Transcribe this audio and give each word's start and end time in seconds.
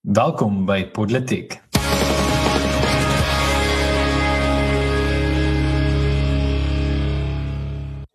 Welkom 0.00 0.64
by 0.64 0.88
Politiek. 0.96 1.60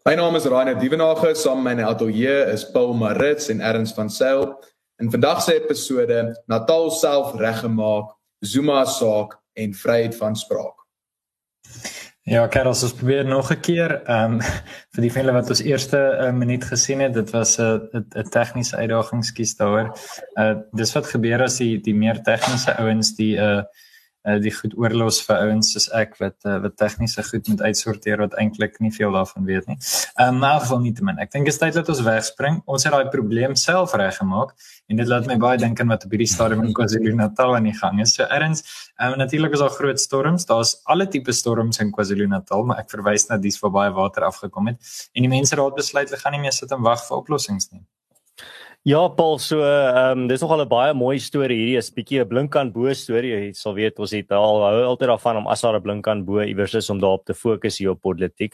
My 0.01 0.15
naam 0.17 0.33
is 0.35 0.49
Rainer 0.49 0.79
Dievenage, 0.81 1.35
saam 1.37 1.61
met 1.61 1.63
my 1.63 1.71
in 1.71 1.77
die 1.77 1.85
ateljee 1.85 2.49
is 2.49 2.65
Paul 2.73 2.97
Marits 2.97 3.51
en 3.53 3.61
Erns 3.61 3.93
van 3.93 4.09
Sail. 4.09 4.57
In 4.97 5.11
vandag 5.11 5.43
se 5.45 5.53
episode 5.61 6.43
Natal 6.47 6.89
self 6.89 7.37
reggemaak, 7.37 8.17
Zuma 8.39 8.85
saak 8.85 9.37
en 9.53 9.73
vryheid 9.73 10.17
van 10.17 10.35
spraak. 10.35 10.87
Ja, 12.25 12.47
Karel, 12.49 12.73
ons 12.73 12.93
probeer 12.97 13.25
nog 13.25 13.51
'n 13.51 13.59
keer. 13.59 13.91
Ehm 14.03 14.33
um, 14.33 14.39
vir 14.93 15.01
die 15.05 15.11
vele 15.13 15.31
wat 15.31 15.49
ons 15.49 15.61
eerste 15.61 15.97
uh, 15.97 16.31
minuut 16.33 16.63
gesien 16.65 16.99
het, 16.99 17.13
dit 17.13 17.29
was 17.29 17.59
'n 17.59 17.61
uh, 17.93 18.01
'n 18.21 18.29
tegniese 18.33 18.77
uitdaging 18.77 19.25
skies 19.25 19.53
daaroor. 19.59 19.93
Uh 20.33 20.55
dis 20.73 20.93
wat 20.93 21.05
gebeur 21.05 21.43
as 21.43 21.57
die 21.57 21.77
die 21.81 21.93
meer 21.93 22.21
tegniese 22.23 22.73
ouens 22.81 23.13
die 23.15 23.35
uh 23.37 23.61
uh 24.25 24.37
die 24.41 24.53
goed 24.53 24.73
oorlos 24.77 25.19
vir 25.27 25.41
ouens 25.45 25.71
soos 25.73 25.87
ek 25.93 26.15
wat 26.21 26.37
uh, 26.49 26.57
wat 26.63 26.75
tegniese 26.81 27.23
goed 27.29 27.47
moet 27.51 27.61
uitsorteer 27.61 28.21
wat 28.23 28.35
eintlik 28.41 28.79
nie 28.83 28.91
veel 28.95 29.13
daarvan 29.15 29.45
weet 29.49 29.69
nie. 29.69 29.77
Ehm 30.15 30.35
um, 30.35 30.39
maar 30.43 30.59
geval 30.63 30.81
nie 30.83 30.93
te 30.97 31.05
min. 31.05 31.19
Ek 31.21 31.31
dink 31.33 31.45
dit 31.45 31.53
is 31.53 31.61
tyd 31.61 31.77
dat 31.77 31.89
ons 31.93 32.01
wegspring. 32.07 32.61
Ons 32.65 32.87
het 32.87 32.95
daai 32.95 33.09
probleem 33.13 33.55
self 33.59 33.93
reggemaak 33.93 34.55
en 34.89 35.01
dit 35.01 35.11
laat 35.13 35.29
my 35.29 35.37
baie 35.41 35.61
dink 35.61 35.79
aan 35.81 35.93
wat 35.93 36.05
op 36.05 36.15
hierdie 36.15 36.29
stadium 36.29 36.65
in 36.65 36.73
KwaZulu-Natal 36.77 37.55
aan 37.57 37.69
die 37.69 37.77
gang 37.77 38.01
is. 38.01 38.15
So 38.17 38.27
erns, 38.29 38.65
ehm 38.99 39.13
um, 39.13 39.19
natuurlik 39.21 39.57
is 39.57 39.63
daar 39.63 39.75
groot 39.77 40.01
storms. 40.01 40.45
Daar's 40.49 40.75
alle 40.83 41.07
tipe 41.07 41.33
storms 41.33 41.79
in 41.79 41.91
KwaZulu-Natal, 41.95 42.65
maar 42.65 42.83
ek 42.85 42.93
verwys 42.93 43.29
na 43.29 43.37
dies 43.37 43.59
waar 43.61 43.75
baie 43.79 43.93
water 43.93 44.25
afgekom 44.27 44.73
het 44.73 44.95
en 45.13 45.25
die 45.25 45.31
mense 45.31 45.55
raad 45.55 45.75
besluit 45.77 46.09
hulle 46.09 46.21
gaan 46.21 46.35
nie 46.35 46.43
meer 46.47 46.55
sit 46.55 46.71
en 46.71 46.81
wag 46.85 47.03
vir 47.07 47.17
oplossings 47.17 47.71
nie. 47.71 47.83
Ja, 48.85 49.07
Paul, 49.09 49.39
so 49.41 49.63
ehm 49.65 50.19
um, 50.19 50.27
dis 50.29 50.43
nogal 50.43 50.61
'n 50.61 50.69
baie 50.69 50.93
mooi 50.93 51.17
storie 51.17 51.55
hierdie 51.57 51.77
is 51.79 51.87
bietjie 51.89 52.19
'n 52.21 52.29
blinkkant 52.29 52.73
bo 52.73 52.93
storie. 52.93 53.31
Jy 53.33 53.53
sal 53.57 53.73
weet 53.73 53.97
ons 53.97 54.11
het 54.13 54.31
al 54.31 54.61
hou 54.61 54.83
altyd 54.91 55.09
daarvan 55.09 55.37
om 55.37 55.47
as 55.47 55.61
daar 55.61 55.77
'n 55.77 55.81
blinkkant 55.81 56.25
bo 56.25 56.37
iewers 56.39 56.75
is 56.75 56.89
om 56.91 56.99
daarop 56.99 57.25
te 57.25 57.33
fokus 57.33 57.79
hier 57.79 57.89
op 57.89 58.01
politiek. 58.01 58.53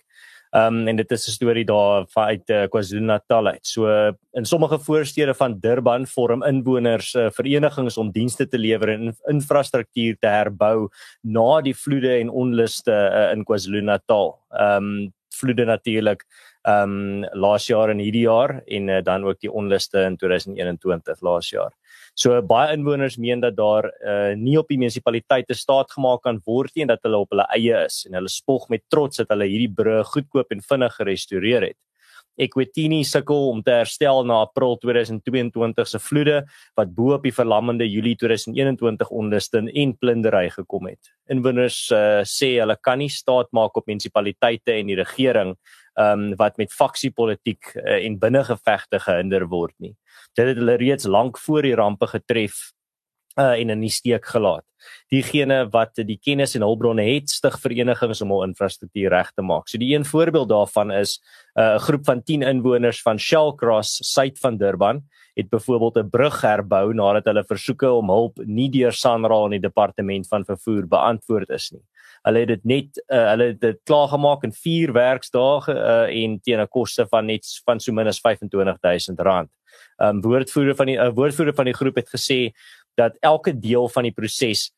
Ehm 0.55 0.79
um, 0.79 0.87
en 0.87 0.95
dit 0.95 1.11
is 1.11 1.27
'n 1.27 1.31
storie 1.31 1.65
daar 1.65 2.07
uit 2.15 2.49
uh, 2.49 2.63
KwaZulu-Natal 2.71 3.47
uit. 3.47 3.65
So 3.67 3.87
in 4.33 4.45
sommige 4.45 4.79
voorstede 4.79 5.33
van 5.33 5.59
Durban 5.59 6.07
vorm 6.07 6.43
inwoners 6.43 7.13
uh, 7.13 7.29
verenigings 7.29 7.97
om 7.97 8.11
dienste 8.11 8.47
te 8.47 8.57
lewer 8.57 8.89
en 8.89 9.15
infrastruktuur 9.27 10.15
te 10.19 10.27
herbou 10.27 10.87
na 11.23 11.61
die 11.61 11.75
vloede 11.75 12.19
en 12.19 12.29
onluste 12.29 12.91
uh, 12.91 13.31
in 13.35 13.43
KwaZulu-Natal. 13.43 14.39
Ehm 14.51 14.83
um, 14.83 15.13
vloede 15.31 15.65
natuurlik 15.65 16.25
um, 16.67 17.23
laas 17.33 17.67
jaar 17.69 17.91
en 17.93 18.01
hierdie 18.01 18.25
jaar 18.25 18.59
en 18.65 18.89
uh, 18.89 19.01
dan 19.03 19.25
ook 19.25 19.39
die 19.41 19.51
onluste 19.51 20.03
in 20.05 20.17
2021 20.17 21.21
laas 21.21 21.51
jaar. 21.51 21.71
So 22.13 22.41
baie 22.43 22.73
inwoners 22.75 23.17
meen 23.17 23.41
dat 23.41 23.55
daar 23.55 23.87
uh, 23.87 24.33
nie 24.35 24.57
op 24.59 24.67
die 24.69 24.77
munisipaliteite 24.77 25.55
staat 25.57 25.91
gemaak 25.91 26.23
kan 26.27 26.41
word 26.45 26.75
nie 26.75 26.85
en 26.85 26.91
dat 26.93 27.03
hulle 27.07 27.23
op 27.23 27.31
hulle 27.31 27.47
eie 27.55 27.85
is 27.85 28.03
en 28.07 28.19
hulle 28.19 28.31
spog 28.31 28.67
met 28.69 28.83
trots 28.89 29.23
dat 29.23 29.31
hulle 29.31 29.47
hierdie 29.49 29.71
brug 29.75 30.11
goedkoop 30.11 30.51
en 30.51 30.61
vinnig 30.65 30.99
gerestoreer 30.99 31.71
het. 31.71 31.79
Equitini 32.39 33.01
sukkel 33.03 33.49
om 33.51 33.59
te 33.61 33.73
herstel 33.75 34.23
na 34.25 34.39
April 34.45 34.77
2022 34.79 35.87
se 35.87 35.99
vloede 35.99 36.37
wat 36.79 36.93
bo 36.95 37.11
op 37.17 37.25
die 37.27 37.33
verlammende 37.35 37.85
Julie 37.89 38.15
2021 38.15 39.11
onluste 39.11 39.61
en 39.67 39.93
plundering 39.99 40.53
gekom 40.55 40.87
het. 40.87 41.11
Inwoners 41.31 41.83
uh, 41.91 42.23
sê 42.23 42.55
hulle 42.59 42.77
kan 42.81 43.01
nie 43.03 43.11
staat 43.11 43.51
maak 43.51 43.75
op 43.77 43.87
munisipaliteite 43.91 44.79
en 44.79 44.91
die 44.93 44.99
regering 44.99 45.55
um, 45.99 46.35
wat 46.39 46.57
met 46.57 46.73
faksiepolitiek 46.73 47.73
uh, 47.75 48.05
en 48.05 48.19
binnengevegte 48.19 48.99
gehinder 48.99 49.47
word 49.51 49.75
nie. 49.79 49.95
Dit 50.37 50.47
het 50.47 50.59
hulle 50.59 50.77
reeds 50.79 51.05
lank 51.05 51.37
voor 51.37 51.67
die 51.67 51.75
rampe 51.75 52.07
getref 52.07 52.71
uh, 53.39 53.55
en 53.55 53.69
in 53.69 53.83
die 53.83 53.91
steek 53.91 54.25
gelaat. 54.25 54.65
Diegene 55.13 55.67
wat 55.71 55.99
die 56.07 56.17
kennis 56.17 56.55
en 56.57 56.65
hulpbronne 56.65 57.03
het, 57.05 57.29
stig 57.29 57.57
verenigings 57.61 58.23
om 58.25 58.33
hul 58.33 58.47
infrastruktuur 58.47 59.11
reg 59.13 59.29
te 59.35 59.45
maak. 59.45 59.69
So 59.69 59.77
die 59.81 59.91
een 59.93 60.07
voorbeeld 60.07 60.49
daarvan 60.49 60.91
is 60.91 61.19
uh, 61.55 61.63
'n 61.63 61.75
uh, 61.75 61.79
groep 61.79 62.05
van 62.05 62.23
10 62.23 62.41
inwoners 62.41 63.01
van 63.01 63.19
Shellcross 63.19 63.99
suid 64.13 64.39
van 64.39 64.57
Durban 64.57 65.03
het 65.35 65.49
byvoorbeeld 65.49 65.97
'n 65.97 66.09
brug 66.09 66.41
herbou 66.41 66.93
nadat 66.93 67.25
hulle 67.25 67.43
versoeke 67.43 67.91
om 67.91 68.09
hulp 68.09 68.37
nie 68.45 68.69
deur 68.69 68.91
SANRAL 68.91 69.45
en 69.45 69.51
die 69.51 69.67
departement 69.69 70.27
van 70.27 70.45
vervoer 70.45 70.87
beantwoord 70.87 71.49
is 71.49 71.71
nie 71.71 71.83
hulle 72.27 72.43
het 72.43 72.51
dit 72.53 72.67
net 72.69 72.99
uh, 73.07 73.29
hulle 73.31 73.47
het 73.53 73.61
dit 73.61 73.79
klaar 73.89 74.07
gemaak 74.11 74.43
in 74.43 74.53
4 74.53 74.93
werksdae 74.93 75.73
uh, 75.73 76.23
en 76.23 76.37
teen 76.45 76.61
'n 76.61 76.67
koste 76.67 77.07
van 77.09 77.25
net 77.25 77.47
van 77.65 77.79
so 77.79 77.91
min 77.91 78.07
as 78.07 78.21
R25000. 78.21 79.49
Ehm 79.97 80.15
um, 80.15 80.21
woordvoerder 80.21 80.75
van 80.75 80.85
die 80.85 80.97
uh, 80.97 81.09
woordvoerder 81.13 81.55
van 81.55 81.65
die 81.65 81.77
groep 81.77 81.95
het 81.95 82.09
gesê 82.09 82.51
dat 82.95 83.17
elke 83.19 83.59
deel 83.59 83.89
van 83.89 84.03
die 84.03 84.13
proses 84.13 84.71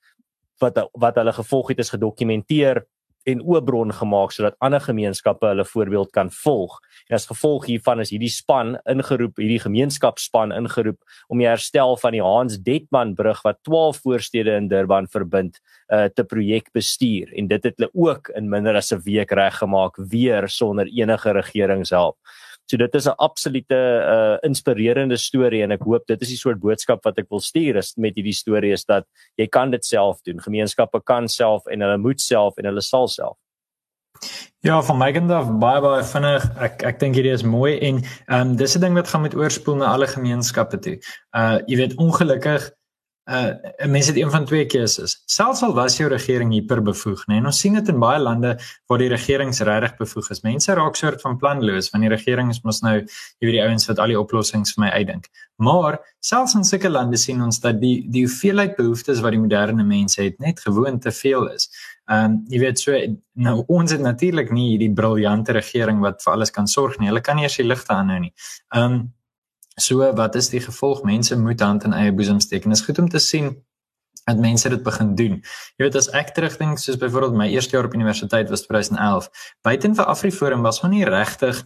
wat 0.60 0.90
wat 0.92 1.16
hulle 1.16 1.34
gevolg 1.34 1.68
het 1.74 1.80
is 1.80 1.90
gedokumenteer 1.90 2.86
en 3.30 3.42
oopbron 3.42 3.94
gemaak 3.94 4.32
sodat 4.36 4.56
ander 4.60 4.82
gemeenskappe 4.84 5.48
hulle 5.48 5.66
voorbeeld 5.66 6.12
kan 6.12 6.32
volg. 6.44 6.80
En 7.08 7.16
as 7.16 7.28
gevolg 7.30 7.68
hiervan 7.70 8.04
is 8.04 8.12
hierdie 8.14 8.32
span 8.32 8.76
ingeroep, 8.90 9.38
hierdie 9.40 9.62
gemeenskapspan 9.64 10.52
ingeroep 10.56 11.00
om 11.28 11.42
die 11.42 11.48
herstel 11.48 11.98
van 12.02 12.18
die 12.18 12.24
Hans 12.24 12.60
Detman 12.64 13.16
brug 13.16 13.42
wat 13.46 13.62
12 13.64 14.02
voorstede 14.04 14.56
in 14.60 14.68
Durban 14.72 15.08
verbind, 15.08 15.60
uh, 15.90 16.06
te 16.14 16.24
projek 16.24 16.72
bestuur 16.74 17.32
en 17.38 17.48
dit 17.48 17.64
het 17.64 17.78
hulle 17.78 17.92
ook 17.94 18.32
in 18.38 18.50
minder 18.50 18.76
as 18.76 18.92
'n 18.94 19.02
week 19.04 19.32
reggemaak 19.32 19.96
weer 19.98 20.50
sonder 20.50 20.88
enige 20.88 21.32
regeringshulp. 21.32 22.18
So 22.66 22.78
dit 22.78 22.96
is 22.96 23.08
'n 23.08 23.18
absolute 23.18 23.76
uh 24.16 24.38
inspirerende 24.42 25.18
storie 25.18 25.64
en 25.64 25.72
ek 25.72 25.84
hoop 25.84 26.08
dit 26.08 26.22
is 26.22 26.30
die 26.30 26.38
soort 26.38 26.60
boodskap 26.60 27.04
wat 27.04 27.18
ek 27.18 27.30
wil 27.30 27.40
stuur 27.40 27.76
is 27.76 27.94
met 27.98 28.16
hierdie 28.16 28.34
storie 28.34 28.72
is 28.74 28.86
dat 28.86 29.06
jy 29.38 29.48
kan 29.48 29.72
dit 29.72 29.86
self 29.86 30.22
doen. 30.22 30.40
Gemeenskappe 30.40 31.02
kan 31.04 31.28
self 31.28 31.66
en 31.68 31.82
hulle 31.82 31.98
moet 31.98 32.22
self 32.22 32.58
en 32.58 32.66
hulle 32.66 32.82
sal 32.82 33.08
self. 33.08 33.38
Ja, 34.64 34.82
van 34.82 34.98
my 34.98 35.12
kant 35.12 35.32
af 35.32 35.50
baie 35.60 35.82
baie 35.82 36.04
vinnig. 36.08 36.46
Ek 36.64 36.84
ek 36.88 37.00
dink 37.00 37.16
hierdie 37.16 37.34
is 37.34 37.44
mooi 37.44 37.74
en 37.80 38.00
ehm 38.28 38.40
um, 38.40 38.56
dis 38.56 38.76
'n 38.78 38.82
ding 38.82 38.96
wat 38.96 39.08
gaan 39.08 39.22
met 39.22 39.36
oorspoel 39.36 39.76
na 39.76 39.92
alle 39.92 40.08
gemeenskappe 40.08 40.80
toe. 40.80 40.98
Uh 41.36 41.60
jy 41.68 41.78
weet 41.78 41.98
ongelukkig 41.98 42.72
uh 43.32 43.88
mense 43.88 44.10
het 44.12 44.18
een 44.20 44.32
van 44.32 44.46
twee 44.46 44.66
keuses. 44.66 45.22
Selfs 45.26 45.62
al 45.64 45.74
was 45.74 45.96
jou 45.98 46.10
regering 46.12 46.52
hiperbevoeg, 46.52 47.22
nê. 47.30 47.38
Nee, 47.38 47.46
ons 47.46 47.60
sien 47.60 47.78
dit 47.78 47.88
in 47.88 48.00
baie 48.00 48.20
lande 48.20 48.58
waar 48.92 49.00
die 49.00 49.08
regering 49.08 49.54
regtig 49.56 49.96
bevoeg 49.98 50.30
is. 50.30 50.42
Mense 50.44 50.76
raak 50.76 51.00
soort 51.00 51.22
van 51.22 51.38
planloos 51.38 51.90
want 51.94 52.04
die 52.04 52.12
regering 52.12 52.50
is 52.52 52.60
mos 52.64 52.82
nou 52.84 52.98
jy 53.00 53.48
weet 53.48 53.56
die 53.56 53.64
ouens 53.64 53.88
wat 53.88 54.00
al 54.00 54.12
die 54.12 54.20
oplossings 54.20 54.76
vir 54.76 54.86
my 54.86 54.92
uitdink. 54.92 55.32
Maar 55.56 56.00
selfs 56.20 56.58
in 56.60 56.68
sulke 56.68 56.90
lande 56.90 57.18
sien 57.18 57.42
ons 57.42 57.62
dat 57.64 57.80
die 57.80 58.04
die 58.12 58.26
hoeveelheid 58.28 58.76
behoeftes 58.76 59.24
wat 59.24 59.32
die 59.32 59.40
moderne 59.40 59.88
mense 59.88 60.22
het 60.22 60.40
net 60.40 60.60
gewoon 60.60 61.00
te 61.00 61.12
veel 61.12 61.48
is. 61.54 61.70
Ehm 62.12 62.26
um, 62.26 62.40
jy 62.52 62.60
weet 62.60 62.80
so 62.80 63.00
nou 63.40 63.64
ons 63.72 63.92
het 63.92 64.02
natuurlik 64.04 64.52
nie 64.52 64.74
hierdie 64.74 64.94
briljante 64.94 65.56
regering 65.56 66.04
wat 66.04 66.20
vir 66.24 66.34
alles 66.34 66.52
kan 66.52 66.68
sorg 66.68 67.00
nie. 67.00 67.08
Hulle 67.08 67.24
kan 67.24 67.40
nie 67.40 67.48
eers 67.48 67.56
die 67.56 67.68
ligte 67.68 67.96
aanhou 67.96 68.20
nie. 68.20 68.34
Ehm 68.76 68.92
um, 68.92 69.04
So 69.76 70.14
wat 70.14 70.36
is 70.36 70.50
die 70.50 70.62
gevolg? 70.62 71.04
Mense 71.04 71.38
moet 71.40 71.60
hand 71.60 71.84
in 71.84 71.94
eie 71.94 72.14
boesem 72.14 72.40
steek. 72.40 72.64
En 72.64 72.70
dit 72.70 72.80
is 72.80 72.86
goed 72.86 73.00
om 73.00 73.10
te 73.10 73.20
sien 73.20 73.56
dat 74.24 74.38
mense 74.40 74.70
dit 74.70 74.84
begin 74.84 75.16
doen. 75.16 75.40
Jy 75.76 75.88
weet 75.88 75.96
as 76.00 76.10
ek 76.16 76.32
terugdink 76.36 76.80
soos 76.80 77.00
byvoorbeeld 77.02 77.36
my 77.36 77.50
eerste 77.52 77.76
jaar 77.76 77.90
op 77.90 77.96
universiteit 77.98 78.50
was 78.50 78.64
2011, 78.68 79.30
buiten 79.62 79.96
vir 79.96 80.06
Afriforum 80.06 80.62
was 80.64 80.82
nog 80.82 80.92
nie 80.92 81.04
regtig 81.06 81.66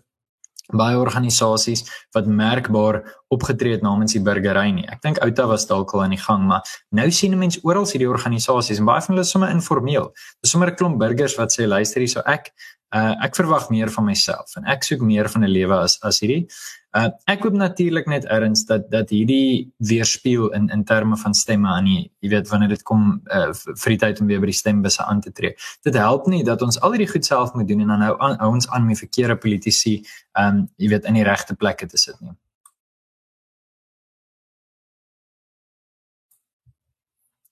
baie 0.76 0.98
organisasies 1.00 1.86
wat 2.12 2.26
merkbaar 2.28 3.00
opgetree 3.32 3.78
het 3.78 3.84
namens 3.86 4.18
die 4.18 4.22
burgery 4.24 4.72
nie. 4.76 4.84
Ek 4.92 5.00
dink 5.06 5.22
Outa 5.24 5.46
was 5.48 5.68
dalk 5.68 5.94
al 5.96 6.04
aan 6.04 6.16
die 6.16 6.20
gang, 6.20 6.44
maar 6.50 6.68
nou 6.92 7.08
sien 7.12 7.38
mense 7.40 7.62
oral 7.64 7.88
hierdie 7.88 8.10
organisasies 8.10 8.82
en 8.82 8.90
baie 8.90 9.04
van 9.06 9.16
hulle 9.16 9.24
is 9.24 9.32
sommer 9.32 9.54
informeel. 9.54 10.12
Dis 10.44 10.52
sommer 10.52 10.72
'n 10.72 10.76
klomp 10.76 11.00
burgers 11.00 11.38
wat 11.38 11.56
sê 11.56 11.68
luister 11.68 12.02
hierso 12.02 12.22
ek 12.26 12.52
uh, 12.96 13.16
ek 13.24 13.36
verwag 13.36 13.70
meer 13.70 13.92
van 13.92 14.06
myself 14.08 14.56
en 14.58 14.68
ek 14.70 14.86
soek 14.88 15.02
meer 15.04 15.30
van 15.30 15.44
'n 15.44 15.52
lewe 15.52 15.76
as 15.76 15.98
as 16.04 16.20
hierdie. 16.20 16.48
Uh, 16.96 17.10
ek 17.28 17.44
hoop 17.44 17.54
natuurlik 17.54 18.08
net 18.08 18.26
erns 18.26 18.66
dat 18.66 18.90
dat 18.92 19.10
hierdie 19.10 19.72
weerspieël 19.78 20.54
in 20.54 20.70
in 20.70 20.84
terme 20.84 21.18
van 21.18 21.34
stemme 21.34 21.68
aan 21.68 21.86
die 21.86 22.12
jy 22.22 22.30
weet 22.30 22.50
wanneer 22.50 22.70
dit 22.70 22.84
kom 22.84 23.22
uh, 23.32 23.54
vir 23.54 23.90
die 23.90 24.00
tyd 24.06 24.22
om 24.22 24.28
weer 24.28 24.40
by 24.40 24.52
die 24.52 24.62
stembusse 24.62 25.04
aan 25.04 25.22
te 25.22 25.32
tree. 25.32 25.56
Dit 25.84 25.96
help 25.96 26.28
nie 26.28 26.44
dat 26.44 26.62
ons 26.62 26.80
al 26.82 26.92
hierdie 26.96 27.12
goed 27.12 27.26
self 27.26 27.54
moet 27.54 27.68
doen 27.68 27.82
en 27.82 27.88
dan 27.88 28.00
nou 28.00 28.20
aan, 28.20 28.40
ons 28.42 28.70
aan 28.70 28.86
met 28.86 28.98
verkeerde 28.98 29.36
politici 29.36 30.04
um 30.40 30.68
jy 30.78 30.90
weet 30.90 31.06
in 31.06 31.14
die 31.14 31.24
regte 31.28 31.56
plekke 31.56 31.88
te 31.88 31.98
sit 31.98 32.20
nie. 32.22 32.36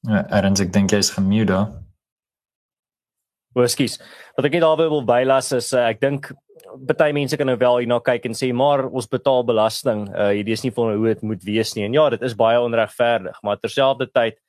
Ja, 0.06 0.28
erns 0.30 0.62
ek 0.62 0.74
dink 0.74 0.92
jy 0.92 0.98
is 0.98 1.10
gemute 1.10 1.52
daar. 1.52 1.85
Woskies. 3.56 4.00
Wat 4.36 4.48
ek 4.48 4.58
net 4.58 4.66
daarby 4.66 4.90
wil 4.92 5.06
bylas 5.08 5.54
is 5.56 5.72
uh, 5.74 5.88
ek 5.90 6.02
dink 6.04 6.32
baie 6.76 7.14
mense 7.16 7.38
kan 7.38 7.48
nou 7.48 7.58
wel 7.60 7.82
hierna 7.84 8.00
kyk 8.04 8.26
en 8.28 8.36
sê 8.36 8.50
maar 8.56 8.86
ons 8.88 9.08
betaal 9.08 9.46
belasting. 9.48 10.06
Uh 10.12 10.32
hierdie 10.34 10.56
is 10.58 10.66
nie 10.66 10.74
vir 10.76 10.96
hoe 10.96 11.14
dit 11.14 11.24
moet 11.24 11.44
wees 11.48 11.76
nie. 11.76 11.86
En 11.88 11.96
ja, 11.96 12.10
dit 12.14 12.26
is 12.26 12.36
baie 12.38 12.60
onregverdig, 12.62 13.38
maar 13.44 13.62
terselfdertyd 13.62 14.40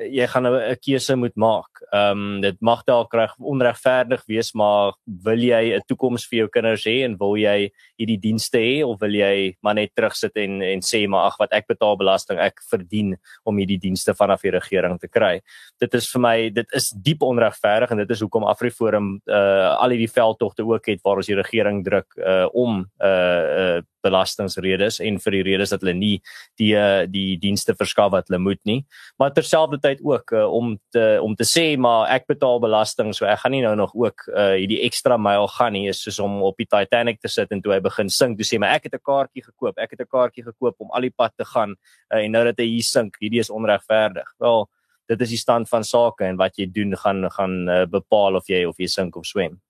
jy 0.00 0.26
gaan 0.26 0.46
'n 0.46 0.76
keuse 0.80 1.16
moet 1.16 1.36
maak. 1.36 1.82
Ehm 1.92 2.36
um, 2.36 2.40
dit 2.40 2.56
mag 2.60 2.84
dalk 2.84 3.12
reg 3.14 3.34
onregverdig 3.38 4.22
wees, 4.26 4.52
maar 4.54 4.94
wil 5.04 5.38
jy 5.38 5.74
'n 5.76 5.82
toekoms 5.88 6.26
vir 6.28 6.38
jou 6.38 6.48
kinders 6.48 6.84
hê 6.84 7.04
en 7.04 7.16
wil 7.16 7.36
jy 7.36 7.70
hierdie 7.98 8.20
dienste 8.20 8.58
hê 8.58 8.84
of 8.84 9.00
wil 9.00 9.14
jy 9.14 9.56
maar 9.62 9.74
net 9.74 9.90
terugsit 9.94 10.36
en 10.36 10.62
en 10.62 10.80
sê 10.80 11.08
maar 11.08 11.26
ag 11.26 11.36
wat 11.38 11.52
ek 11.52 11.66
betaal 11.66 11.96
belasting, 11.96 12.38
ek 12.38 12.60
verdien 12.70 13.16
om 13.44 13.56
hierdie 13.56 13.80
dienste 13.80 14.14
vanaf 14.14 14.42
die 14.42 14.50
regering 14.50 14.98
te 14.98 15.08
kry. 15.08 15.40
Dit 15.80 15.94
is 15.94 16.08
vir 16.12 16.20
my 16.20 16.50
dit 16.50 16.66
is 16.72 16.90
diep 16.90 17.22
onregverdig 17.22 17.90
en 17.90 17.98
dit 17.98 18.10
is 18.10 18.20
hoekom 18.20 18.44
AfriForum 18.44 19.20
uh 19.26 19.76
al 19.78 19.90
hierdie 19.90 20.12
veldtogte 20.12 20.64
ook 20.64 20.86
het 20.86 21.00
waar 21.02 21.16
ons 21.16 21.26
die 21.26 21.36
regering 21.36 21.84
druk 21.84 22.06
uh 22.18 22.46
om 22.52 22.86
uh 23.00 23.78
uh 23.78 23.80
belastingredes 24.02 25.00
en 25.04 25.18
vir 25.22 25.36
die 25.38 25.42
redes 25.50 25.72
dat 25.74 25.82
hulle 25.84 25.94
nie 25.96 26.14
die 26.60 26.72
uh, 26.78 27.04
die 27.10 27.36
dienste 27.40 27.74
verskaf 27.78 28.12
wat 28.14 28.28
hulle 28.28 28.40
moet 28.42 28.60
nie. 28.68 28.84
Maar 29.18 29.34
terselfdertyd 29.36 30.02
ook 30.04 30.32
uh, 30.32 30.46
om 30.52 30.76
te 30.94 31.18
om 31.22 31.34
te 31.36 31.46
sê 31.48 31.76
maar 31.76 32.08
ek 32.14 32.28
betaal 32.30 32.60
belasting 32.62 33.14
so 33.16 33.26
ek 33.26 33.42
gaan 33.44 33.56
nie 33.56 33.64
nou 33.64 33.74
nog 33.78 33.94
ook 33.94 34.28
uh, 34.30 34.54
hierdie 34.56 34.82
ekstra 34.86 35.18
myl 35.18 35.48
gaan 35.58 35.72
nie 35.76 35.88
is 35.90 36.02
soos 36.02 36.18
om 36.24 36.40
op 36.42 36.56
die 36.58 36.68
Titanic 36.68 37.20
te 37.20 37.28
sit 37.32 37.52
en 37.54 37.62
toe 37.62 37.74
hy 37.76 37.80
begin 37.84 38.10
sink 38.12 38.38
toe 38.38 38.46
sê 38.46 38.58
maar 38.58 38.76
ek 38.78 38.88
het 38.88 38.98
'n 38.98 39.04
kaartjie 39.04 39.44
gekoop 39.44 39.78
ek 39.78 39.96
het 39.96 40.00
'n 40.00 40.10
kaartjie 40.10 40.44
gekoop 40.44 40.76
om 40.78 40.90
al 40.90 41.02
die 41.02 41.14
pad 41.14 41.32
te 41.36 41.44
gaan 41.44 41.74
uh, 42.12 42.18
en 42.24 42.30
nou 42.32 42.44
dat 42.44 42.58
hy 42.58 42.66
hier 42.66 42.86
sink 42.86 43.16
hierdie 43.20 43.40
is 43.40 43.50
onregverdig. 43.50 44.28
Wel 44.38 44.68
dit 45.08 45.20
is 45.24 45.32
die 45.32 45.40
stand 45.40 45.68
van 45.68 45.84
sake 45.84 46.24
en 46.24 46.36
wat 46.36 46.58
jy 46.60 46.68
doen 46.72 46.96
gaan 46.96 47.24
gaan 47.32 47.68
uh, 47.68 47.84
bepaal 47.88 48.36
of 48.36 48.48
jy 48.48 48.64
of 48.68 48.76
jy 48.78 48.88
sink 48.92 49.16
of 49.16 49.26
swem 49.26 49.60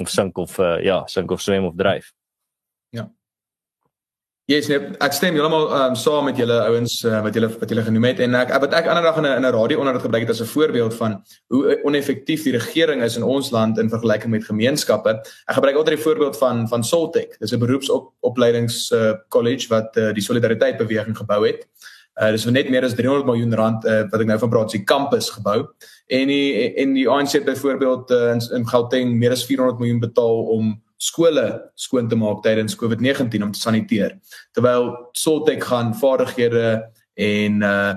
of 0.00 0.10
sink 0.12 0.38
of 0.38 0.58
uh, 0.58 0.78
ja 0.84 1.04
sink 1.10 1.30
of 1.30 1.42
swem 1.42 1.64
of 1.64 1.74
dryf. 1.76 2.12
Ja 2.94 3.10
Yes, 4.46 4.68
nee, 4.70 4.78
ek 5.02 5.10
stem 5.10 5.34
heeltemal 5.34 5.64
um, 5.74 5.94
saam 5.98 6.28
met 6.28 6.36
julle 6.38 6.54
ouens 6.68 6.92
uh, 7.02 7.16
wat 7.24 7.34
julle 7.34 7.48
wat 7.50 7.72
julle 7.72 7.82
genoem 7.82 8.04
het 8.06 8.20
en 8.22 8.36
ek 8.38 8.52
wat 8.62 8.76
ek 8.78 8.86
ander 8.92 9.02
dag 9.02 9.16
in 9.18 9.26
'n 9.26 9.40
in 9.40 9.46
'n 9.48 9.54
radio 9.56 9.80
onderhoud 9.82 10.04
gebruik 10.04 10.22
het 10.22 10.30
as 10.30 10.40
'n 10.40 10.46
voorbeeld 10.46 10.94
van 10.94 11.16
hoe 11.50 11.74
oneffektief 11.82 12.44
die 12.44 12.52
regering 12.54 13.02
is 13.02 13.16
in 13.16 13.24
ons 13.24 13.50
land 13.50 13.78
in 13.78 13.90
vergelyking 13.90 14.30
met 14.30 14.44
gemeenskappe. 14.44 15.18
Ek 15.50 15.54
gebruik 15.58 15.76
altyd 15.76 15.96
die 15.96 16.04
voorbeeld 16.04 16.38
van 16.38 16.68
van 16.68 16.84
Soltech. 16.84 17.38
Dis 17.40 17.52
'n 17.52 17.58
beroepsopleidings 17.58 18.92
uh, 18.92 19.14
college 19.28 19.66
wat 19.68 19.96
uh, 19.96 20.12
die 20.14 20.22
solidariteit 20.22 20.78
beweging 20.78 21.16
gebou 21.16 21.44
het. 21.46 21.66
Uh, 22.14 22.30
dis 22.30 22.44
net 22.44 22.70
meer 22.70 22.84
as 22.84 22.94
300 22.94 23.26
miljoen 23.26 23.54
rand 23.54 23.84
uh, 23.84 24.06
wat 24.10 24.20
ek 24.20 24.26
nou 24.26 24.38
van 24.38 24.50
praat, 24.50 24.70
sy 24.70 24.84
kampus 24.84 25.30
gebou. 25.30 25.66
En 26.06 26.28
die 26.28 26.74
en 26.76 26.94
die 26.94 27.08
ANC 27.08 27.44
byvoorbeeld 27.44 28.10
uh, 28.10 28.30
in, 28.30 28.40
in 28.54 28.68
Gauteng 28.68 29.18
meer 29.18 29.32
as 29.32 29.44
400 29.44 29.78
miljoen 29.78 30.00
betaal 30.00 30.46
om 30.54 30.82
skole 30.96 31.46
skoon 31.76 32.08
te 32.08 32.16
maak 32.16 32.42
tydens 32.44 32.76
COVID-19 32.78 33.42
om 33.44 33.52
te 33.52 33.60
saniteer. 33.60 34.16
Terwyl 34.56 34.92
Soltech 35.12 35.64
gaan 35.68 35.94
vaardighede 35.94 36.82
en 37.14 37.62
uh 37.62 37.94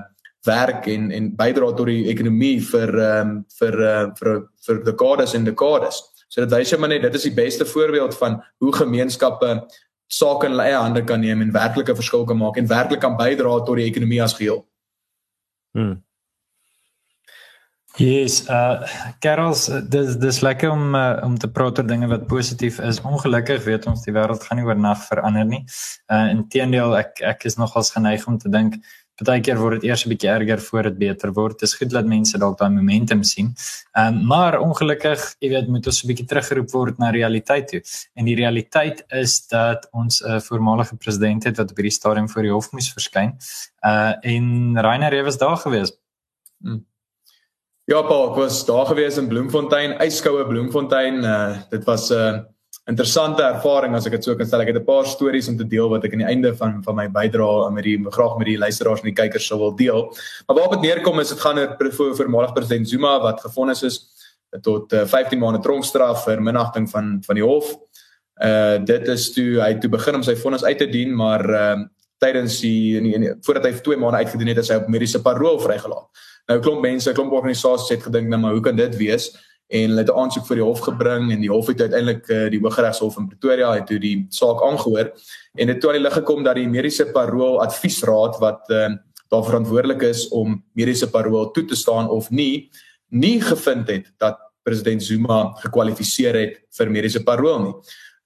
werk 0.48 0.86
en 0.88 1.10
en 1.12 1.26
bydra 1.36 1.66
tot 1.76 1.90
die 1.90 2.06
ekonomie 2.08 2.62
vir 2.64 2.94
ehm 2.96 3.28
um, 3.28 3.32
vir 3.58 3.74
uh 3.84 4.06
vir 4.16 4.30
vir 4.66 4.82
dekades 4.86 5.34
en 5.36 5.44
dekades. 5.44 6.00
So 6.28 6.40
dit 6.40 6.52
wys 6.54 6.72
jy 6.72 6.78
maar 6.78 6.88
net 6.88 7.02
dit 7.02 7.14
is 7.14 7.26
die 7.28 7.34
beste 7.36 7.66
voorbeeld 7.66 8.14
van 8.16 8.38
hoe 8.58 8.72
gemeenskappe 8.72 9.50
sake 10.10 10.46
in 10.46 10.60
eie 10.60 10.78
hande 10.78 11.04
kan 11.04 11.20
neem 11.20 11.42
en 11.42 11.52
werklike 11.52 11.94
verskil 11.94 12.24
kan 12.24 12.38
maak 12.38 12.56
en 12.56 12.70
werklik 12.70 13.00
kan 13.00 13.18
bydra 13.18 13.58
tot 13.66 13.76
die 13.76 13.86
ekonomie 13.90 14.22
as 14.22 14.34
geheel. 14.38 14.64
Hmm. 15.76 16.00
Yes, 17.98 18.46
uh 18.48 18.86
Carols, 19.18 19.66
dis 19.90 20.14
dis 20.16 20.40
lekker 20.40 20.70
om 20.70 20.94
uh, 20.94 21.18
om 21.26 21.34
te 21.38 21.50
praat 21.50 21.78
oor 21.78 21.86
dinge 21.86 22.06
wat 22.08 22.26
positief 22.30 22.78
is. 22.78 23.00
Ongelukkig 23.02 23.64
weet 23.64 23.86
ons 23.90 24.04
die 24.06 24.14
wêreld 24.14 24.44
gaan 24.46 24.60
nie 24.60 24.66
oornag 24.66 25.02
verander 25.08 25.44
nie. 25.44 25.64
Uh 26.06 26.28
inteendeel 26.30 26.94
ek 26.96 27.20
ek 27.34 27.44
is 27.50 27.58
nogals 27.58 27.90
geneig 27.96 28.26
om 28.30 28.38
te 28.38 28.48
dink 28.52 28.78
partykeer 29.20 29.58
word 29.60 29.80
dit 29.80 29.90
eers 29.90 30.06
'n 30.06 30.12
bietjie 30.14 30.30
erger 30.32 30.60
voor 30.68 30.82
dit 30.88 30.98
beter 30.98 31.32
word. 31.32 31.58
Dit 31.58 31.68
is 31.68 31.74
goed 31.74 31.90
dat 31.90 32.06
mense 32.06 32.38
dalk 32.38 32.58
daai 32.58 32.70
momentum 32.70 33.22
sien. 33.22 33.54
Um 33.98 34.24
maar 34.26 34.60
ongelukkig, 34.60 35.34
jy 35.40 35.50
weet, 35.50 35.68
moet 35.68 35.86
ons 35.86 36.02
'n 36.04 36.08
bietjie 36.08 36.26
teruggeroep 36.26 36.70
word 36.70 36.98
na 36.98 37.10
realiteit 37.10 37.68
toe. 37.68 37.82
En 38.14 38.24
die 38.24 38.36
realiteit 38.36 39.04
is 39.08 39.46
dat 39.48 39.88
ons 39.92 40.22
'n 40.22 40.30
uh, 40.30 40.40
voormalige 40.40 40.96
president 40.96 41.44
het 41.44 41.56
wat 41.56 41.70
op 41.70 41.76
hierdie 41.76 41.98
stadium 42.00 42.28
voor 42.28 42.42
die 42.42 42.52
hof 42.52 42.72
moes 42.72 42.92
verskyn. 42.92 43.36
Uh 43.84 44.14
en 44.22 44.78
Rainer 44.80 45.10
Rewe 45.10 45.24
was 45.24 45.38
daar 45.38 45.56
gewees. 45.56 45.92
Hmm. 46.62 46.89
Ja, 47.90 48.04
pa, 48.06 48.16
ek 48.28 48.36
was 48.38 48.60
daar 48.68 48.84
gewees 48.86 49.16
in 49.18 49.26
Bloemfontein, 49.26 49.96
yskoue 50.04 50.44
Bloemfontein. 50.46 51.24
Uh 51.26 51.56
dit 51.72 51.84
was 51.88 52.10
'n 52.10 52.14
uh, 52.14 52.38
interessante 52.86 53.42
ervaring 53.42 53.96
as 53.96 54.06
ek 54.06 54.12
dit 54.12 54.24
so 54.24 54.36
kan 54.36 54.46
stel. 54.46 54.60
Ek 54.60 54.68
het 54.68 54.78
'n 54.78 54.84
paar 54.84 55.06
stories 55.06 55.48
om 55.48 55.56
te 55.56 55.66
deel 55.66 55.88
wat 55.90 56.04
ek 56.04 56.12
aan 56.12 56.22
die 56.22 56.30
einde 56.34 56.54
van 56.54 56.84
van 56.84 56.94
my 56.94 57.08
bydrae 57.08 57.70
met 57.72 57.84
die 57.84 57.98
graag 57.98 58.38
met 58.38 58.46
die 58.46 58.58
luisteraars 58.58 59.00
en 59.00 59.10
die 59.10 59.22
kykers 59.22 59.46
sou 59.46 59.58
wil 59.58 59.74
deel. 59.74 60.06
Maar 60.46 60.56
waarop 60.56 60.72
dit 60.72 60.82
neerkom 60.82 61.18
is 61.18 61.28
dit 61.28 61.40
gaan 61.40 61.58
oor 61.58 61.92
voor 61.92 62.16
voormalig 62.16 62.52
president 62.52 62.88
Zuma 62.88 63.20
wat 63.20 63.40
gefonnis 63.40 63.82
is 63.82 64.06
tot 64.62 64.92
uh, 64.92 65.04
15 65.04 65.38
maande 65.38 65.60
tronkstraf 65.60 66.24
vir 66.24 66.42
minagting 66.42 66.88
van 66.90 67.18
van 67.26 67.34
die 67.34 67.44
hof. 67.44 67.74
Uh 68.38 68.78
dit 68.84 69.08
is 69.08 69.32
toe 69.32 69.60
hy 69.60 69.74
toe 69.74 69.90
begin 69.90 70.14
om 70.14 70.22
sy 70.22 70.36
vonnis 70.36 70.64
uit 70.64 70.78
te 70.78 70.86
dien, 70.86 71.16
maar 71.16 71.50
uh 71.50 71.76
tydens 72.20 72.60
die, 72.60 73.00
die, 73.00 73.18
die 73.18 73.34
voordat 73.40 73.64
hy 73.64 73.72
vir 73.72 73.82
2 73.82 73.96
maande 73.96 74.18
uitgedien 74.18 74.48
het, 74.48 74.58
is 74.58 74.68
hy 74.68 74.76
op 74.76 74.88
mediese 74.88 75.22
parol 75.22 75.58
vrygelaat. 75.58 76.06
Nou 76.50 76.58
klomp 76.58 76.82
mense, 76.82 77.12
klomp 77.14 77.34
organisasies 77.38 77.92
het 77.94 78.02
gedink 78.08 78.30
nou 78.30 78.40
maar 78.42 78.56
hoe 78.56 78.64
kan 78.64 78.78
dit 78.78 78.96
wees? 78.98 79.28
En 79.70 79.92
hulle 79.92 80.02
het 80.02 80.10
'n 80.10 80.18
aansoek 80.18 80.46
vir 80.46 80.56
die 80.56 80.64
hof 80.66 80.80
gebring 80.82 81.30
en 81.32 81.40
die 81.40 81.50
hof 81.50 81.66
het 81.66 81.80
uiteindelik 81.80 82.28
uh, 82.28 82.50
die 82.50 82.58
Hooggeregshof 82.58 83.18
in 83.18 83.28
Pretoria 83.28 83.74
het 83.74 83.86
toe 83.86 83.98
die 83.98 84.26
saak 84.30 84.62
aangehoor 84.62 85.12
en 85.54 85.66
dit 85.66 85.80
toe 85.80 85.90
aan 85.90 85.96
die 85.96 86.02
lig 86.02 86.12
gekom 86.12 86.42
dat 86.42 86.54
die 86.54 86.68
mediese 86.68 87.06
parol 87.12 87.60
adviesraad 87.62 88.40
wat 88.40 88.66
uh, 88.70 88.88
daar 89.30 89.44
verantwoordelik 89.44 90.02
is 90.02 90.28
om 90.28 90.64
mediese 90.74 91.10
parol 91.10 91.50
toe 91.50 91.64
te 91.64 91.76
staan 91.76 92.08
of 92.08 92.30
nie, 92.30 92.70
nie 93.08 93.40
gevind 93.40 93.88
het 93.88 94.12
dat 94.18 94.38
president 94.62 95.02
Zuma 95.02 95.54
gekwalifiseer 95.62 96.34
het 96.34 96.60
vir 96.78 96.90
mediese 96.90 97.22
parol 97.22 97.62
nie. 97.62 97.74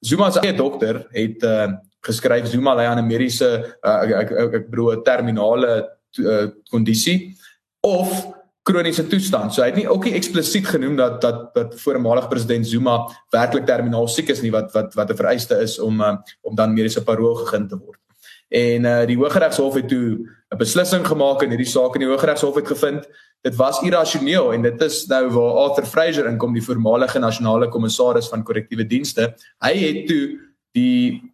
Zuma 0.01 0.31
se 0.31 0.41
eie 0.41 0.57
dokter 0.57 1.07
het 1.13 1.43
uh, 1.43 1.73
geskryf 2.01 2.47
Zuma 2.47 2.75
ly 2.75 2.85
aan 2.85 3.05
'n 3.05 3.07
mediese 3.07 3.77
uh, 3.85 4.03
ek 4.03 4.11
ek 4.11 4.31
ek, 4.31 4.55
ek 4.55 4.71
bedoel 4.71 5.03
terminale 5.03 5.93
kondisie 6.71 7.29
uh, 7.29 7.44
of 7.85 8.13
kroniese 8.65 9.05
toestand. 9.07 9.53
So 9.53 9.61
hy 9.63 9.69
het 9.69 9.79
nie 9.83 9.89
ook 9.91 10.07
nie 10.09 10.15
eksplisiet 10.17 10.67
genoem 10.73 10.97
dat 10.97 11.21
dat 11.21 11.51
dat 11.57 11.75
voormalige 11.83 12.31
president 12.33 12.67
Zuma 12.67 13.03
werklik 13.35 13.67
terminaal 13.69 14.09
siek 14.09 14.33
is 14.33 14.41
nie 14.41 14.53
wat 14.55 14.73
wat 14.73 14.97
wat 14.97 15.11
'n 15.11 15.21
vereiste 15.21 15.61
is 15.61 15.79
om 15.79 16.01
uh, 16.01 16.17
om 16.43 16.55
dan 16.57 16.73
mediese 16.73 17.05
parol 17.05 17.35
gegee 17.35 17.67
te 17.67 17.77
word. 17.77 18.01
En 18.49 18.85
uh 18.85 19.05
die 19.07 19.17
Hooggeregshof 19.17 19.75
het 19.75 19.89
toe 19.89 20.25
'n 20.51 20.57
beslissing 20.57 21.07
gemaak 21.07 21.43
in 21.43 21.51
hierdie 21.51 21.69
saak 21.69 21.95
en 21.95 22.01
die 22.01 22.09
Hooggeregshof 22.09 22.55
het 22.55 22.67
gevind 22.67 23.05
dit 23.45 23.57
was 23.57 23.83
irrasioneel 23.83 24.53
en 24.53 24.63
dit 24.63 24.83
is 24.83 25.07
nou 25.07 25.29
waar 25.29 25.57
Arthur 25.65 25.87
Fraser 25.87 26.27
inkom 26.27 26.55
die 26.57 26.65
voormalige 26.65 27.19
nasionale 27.19 27.69
kommissaris 27.69 28.29
van 28.29 28.45
korrektiewe 28.45 28.87
dienste. 28.87 29.35
Hy 29.61 29.75
het 29.77 30.07
toe 30.07 30.39
die 30.73 31.34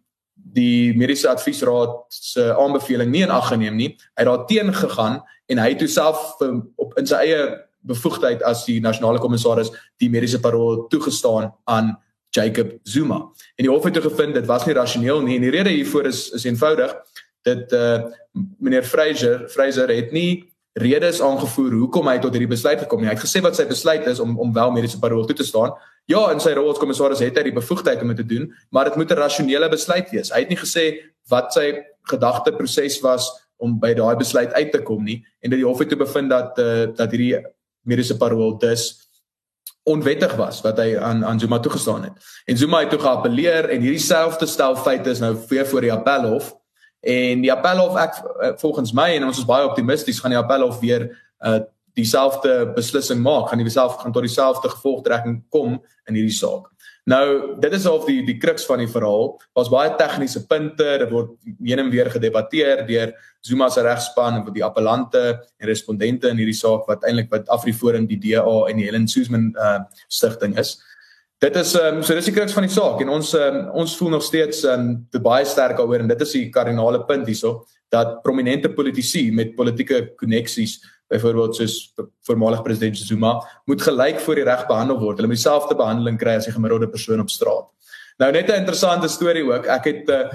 die 0.53 0.93
mediese 0.97 1.29
adviesraad 1.29 1.93
se 2.09 2.49
aanbeveling 2.57 3.11
nie 3.11 3.23
in 3.25 3.33
ag 3.33 3.47
geneem 3.53 3.75
nie. 3.75 3.89
Hy 4.15 4.23
het 4.23 4.29
daarteen 4.29 4.73
gegaan 4.75 5.21
en 5.47 5.61
hy 5.61 5.69
het 5.73 5.83
self 5.89 6.41
um, 6.41 6.63
op 6.75 6.97
in 6.99 7.07
sy 7.07 7.23
eie 7.25 7.41
bevoegdheid 7.87 8.43
as 8.45 8.65
die 8.67 8.79
nasionale 8.81 9.19
kommissaris 9.21 9.71
die 10.01 10.09
mediese 10.09 10.39
parol 10.39 10.85
toegestaan 10.91 11.51
aan 11.65 11.95
Jacob 12.31 12.77
Zuma. 12.83 13.19
En 13.57 13.65
die 13.65 13.71
hof 13.71 13.83
het 13.83 13.97
gevind 13.97 14.37
dit 14.37 14.47
was 14.47 14.65
nie 14.65 14.75
rasioneel 14.77 15.21
nie 15.25 15.35
en 15.39 15.47
die 15.47 15.53
rede 15.53 15.73
hiervoor 15.73 16.07
is 16.11 16.29
is 16.37 16.45
eenvoudig 16.45 16.93
dat 17.47 17.73
uh 17.73 17.99
meneer 18.59 18.83
Fraser 18.87 19.49
Fraser 19.49 19.89
het 19.91 20.11
nie 20.11 20.51
redes 20.79 21.19
aangevoer 21.21 21.73
hoekom 21.81 22.07
hy 22.07 22.19
tot 22.23 22.31
hierdie 22.31 22.53
besluit 22.53 22.79
gekom 22.79 23.01
het. 23.03 23.09
Hy 23.09 23.15
het 23.17 23.25
gesê 23.25 23.41
wat 23.43 23.57
sy 23.59 23.65
besluit 23.67 24.05
is 24.07 24.21
om 24.23 24.37
om 24.39 24.53
wel 24.55 24.71
mediese 24.71 24.99
parol 24.99 25.25
toe 25.25 25.35
te 25.35 25.47
staan. 25.47 25.73
Ja, 26.09 26.31
in 26.31 26.39
sy 26.39 26.53
rol 26.57 26.71
as 26.71 26.79
kommissaris 26.81 27.21
het 27.23 27.37
hy 27.37 27.43
die 27.43 27.55
bevoegdheid 27.55 28.01
om 28.01 28.11
dit 28.13 28.17
te 28.23 28.27
doen, 28.27 28.49
maar 28.69 28.89
dit 28.89 28.95
moet 28.95 29.11
'n 29.11 29.21
rasionele 29.21 29.69
besluit 29.69 30.09
wees. 30.11 30.31
Hy 30.31 30.39
het 30.39 30.49
nie 30.49 30.57
gesê 30.57 31.13
wat 31.29 31.53
sy 31.53 31.83
gedagteproses 32.09 33.01
was 33.01 33.29
om 33.57 33.79
by 33.79 33.93
daai 33.93 34.15
besluit 34.17 34.53
uit 34.53 34.71
te 34.71 34.81
kom 34.81 35.03
nie 35.03 35.21
en 35.41 35.49
dat 35.49 35.59
die 35.59 35.67
hof 35.67 35.79
het 35.79 35.89
toe 35.89 35.97
bevind 35.97 36.29
dat 36.29 36.57
uh, 36.59 36.87
dat 36.95 37.11
hierdie 37.11 37.37
mediese 37.85 38.17
parol 38.17 38.57
dus 38.57 39.09
onwettig 39.83 40.33
was 40.37 40.61
wat 40.61 40.77
hy 40.77 40.95
aan 40.97 41.25
aan 41.25 41.39
Zuma 41.39 41.59
toegestaan 41.59 42.03
het. 42.03 42.13
En 42.45 42.57
Zuma 42.57 42.79
het 42.79 42.89
toe 42.89 42.99
geappeleer 42.99 43.69
en 43.69 43.81
hierdie 43.81 44.01
selfde 44.01 44.45
stel 44.45 44.75
feite 44.75 45.09
is 45.09 45.19
nou 45.19 45.35
weer 45.49 45.65
voor 45.65 45.81
die 45.81 45.93
appelhof 45.93 46.53
en 47.01 47.41
die 47.41 47.51
appelhof 47.53 47.97
ek 47.97 48.17
eh, 48.21 48.51
volgens 48.61 48.93
my 48.93 49.09
en 49.17 49.25
ons 49.25 49.41
is 49.41 49.45
baie 49.49 49.65
optimisties 49.65 50.19
gaan 50.21 50.35
die 50.35 50.41
appelhof 50.41 50.79
weer 50.79 51.07
uh, 51.41 51.59
dieselfde 51.97 52.71
beslissing 52.75 53.21
maak, 53.21 53.49
gaan 53.49 53.63
dieselfde 53.63 54.03
gaan 54.03 54.13
tot 54.15 54.27
dieselfde 54.27 54.69
gevolgtrekking 54.69 55.41
kom 55.49 55.79
in 56.07 56.17
hierdie 56.17 56.35
saak. 56.35 56.69
Nou, 57.09 57.57
dit 57.59 57.73
is 57.73 57.87
half 57.89 58.05
die 58.05 58.21
die 58.25 58.37
kruks 58.37 58.65
van 58.69 58.83
die 58.83 58.89
verhaal. 58.89 59.33
Daar's 59.57 59.71
baie 59.73 59.89
tegniese 59.97 60.43
punte, 60.47 60.85
dit 61.01 61.09
word 61.09 61.33
heen 61.57 61.81
en 61.81 61.89
weer 61.89 62.11
gedebatteer 62.13 62.85
deur 62.85 63.15
Zuma 63.41 63.71
se 63.73 63.81
regspan 63.81 64.37
en 64.37 64.53
die 64.53 64.63
appellante 64.63 65.23
en 65.57 65.67
respondente 65.67 66.29
in 66.29 66.37
hierdie 66.37 66.57
saak 66.57 66.85
wat 66.89 67.07
eintlik 67.09 67.31
wat 67.33 67.49
Afriforum 67.49 68.05
die 68.09 68.19
DA 68.21 68.45
en 68.69 68.77
die 68.77 68.85
Helen 68.85 69.09
Suzman 69.09 69.49
uh 69.57 69.79
stigting 70.07 70.57
is. 70.61 70.77
Dit 71.41 71.55
is 71.57 71.73
um, 71.73 72.03
so 72.05 72.13
dis 72.13 72.27
die 72.29 72.35
kruks 72.35 72.53
van 72.53 72.67
die 72.67 72.73
saak 72.73 73.01
en 73.01 73.09
ons 73.09 73.33
um, 73.33 73.63
ons 73.81 73.97
voel 73.97 74.13
nog 74.13 74.23
steeds 74.23 74.61
um, 74.69 74.91
baie 75.25 75.45
sterk 75.49 75.81
daaroor 75.81 76.03
en 76.03 76.11
dit 76.13 76.21
is 76.21 76.35
die 76.37 76.49
kardinale 76.53 77.01
punt 77.09 77.25
hierso 77.25 77.63
dat 77.91 78.19
prominente 78.21 78.69
politici 78.77 79.31
met 79.33 79.55
politieke 79.57 80.11
koneksies 80.21 80.77
byvoorbeeld 81.11 81.59
soos 81.59 81.75
voormalig 82.27 82.63
president 82.63 82.97
Zuma 82.97 83.35
moet 83.69 83.83
gelyk 83.83 84.19
voor 84.23 84.39
die 84.39 84.47
reg 84.47 84.65
behandel 84.69 84.99
word. 84.99 85.19
Hulle 85.19 85.27
moet 85.31 85.39
dieselfde 85.41 85.75
behandeling 85.75 86.19
kry 86.21 86.37
as 86.39 86.47
die 86.47 86.55
gemiddelde 86.55 86.89
persoon 86.91 87.23
op 87.23 87.29
straat. 87.29 87.67
Nou 88.21 88.31
net 88.31 88.49
'n 88.49 88.63
interessante 88.63 89.07
storie 89.07 89.43
ook. 89.43 89.65
Ek 89.65 89.85
het 89.85 90.09
uh, 90.09 90.29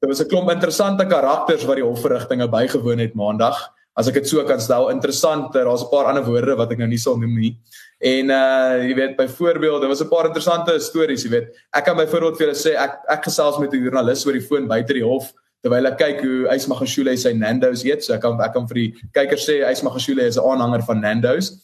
daar 0.00 0.10
was 0.10 0.20
'n 0.20 0.28
klomp 0.28 0.50
interessante 0.50 1.06
karakters 1.06 1.64
wat 1.64 1.76
die 1.76 1.84
hofverrigtinge 1.84 2.48
bygewoon 2.48 2.98
het 2.98 3.14
maandag. 3.14 3.56
As 3.96 4.08
ek 4.08 4.14
dit 4.14 4.28
so 4.28 4.42
kan 4.44 4.60
stel, 4.60 4.90
interessant. 4.90 5.52
Daar's 5.52 5.82
'n 5.82 5.90
paar 5.90 6.06
ander 6.06 6.24
woorde 6.24 6.56
wat 6.56 6.72
ek 6.72 6.78
nou 6.78 6.88
nie 6.88 6.98
sal 6.98 7.16
noem 7.16 7.38
nie. 7.38 7.58
En 8.00 8.30
uh 8.30 8.82
jy 8.82 8.94
weet 8.94 9.16
byvoorbeeld, 9.16 9.80
daar 9.80 9.88
was 9.88 10.02
'n 10.02 10.08
paar 10.08 10.26
interessante 10.26 10.78
stories, 10.80 11.22
jy 11.22 11.30
weet. 11.30 11.48
Ek 11.72 11.84
kan 11.84 11.96
byvoorbeeld 11.96 12.36
vir 12.36 12.46
julle 12.46 12.58
sê 12.58 12.74
ek 12.76 12.98
ek 13.08 13.24
gesels 13.24 13.58
met 13.58 13.72
'n 13.72 13.82
joernalis 13.82 14.26
oor 14.26 14.32
die 14.32 14.48
foon 14.48 14.66
buite 14.66 14.92
die 14.92 15.04
hof 15.04 15.32
terwyl 15.64 15.88
ek 15.88 15.96
kyk 15.96 16.20
hoe 16.20 16.52
Ysmagashule 16.52 17.16
sy 17.16 17.32
Nando's 17.32 17.84
eet. 17.88 18.04
So 18.04 18.12
ek 18.14 18.22
kan 18.26 18.40
ek 18.44 18.52
kan 18.52 18.68
vir 18.68 18.82
die 18.82 18.90
kykers 19.16 19.48
sê 19.48 19.62
Ysmagashule 19.64 20.28
is 20.28 20.36
'n 20.36 20.44
aanhanger 20.44 20.84
van 20.84 21.00
Nando's. 21.00 21.54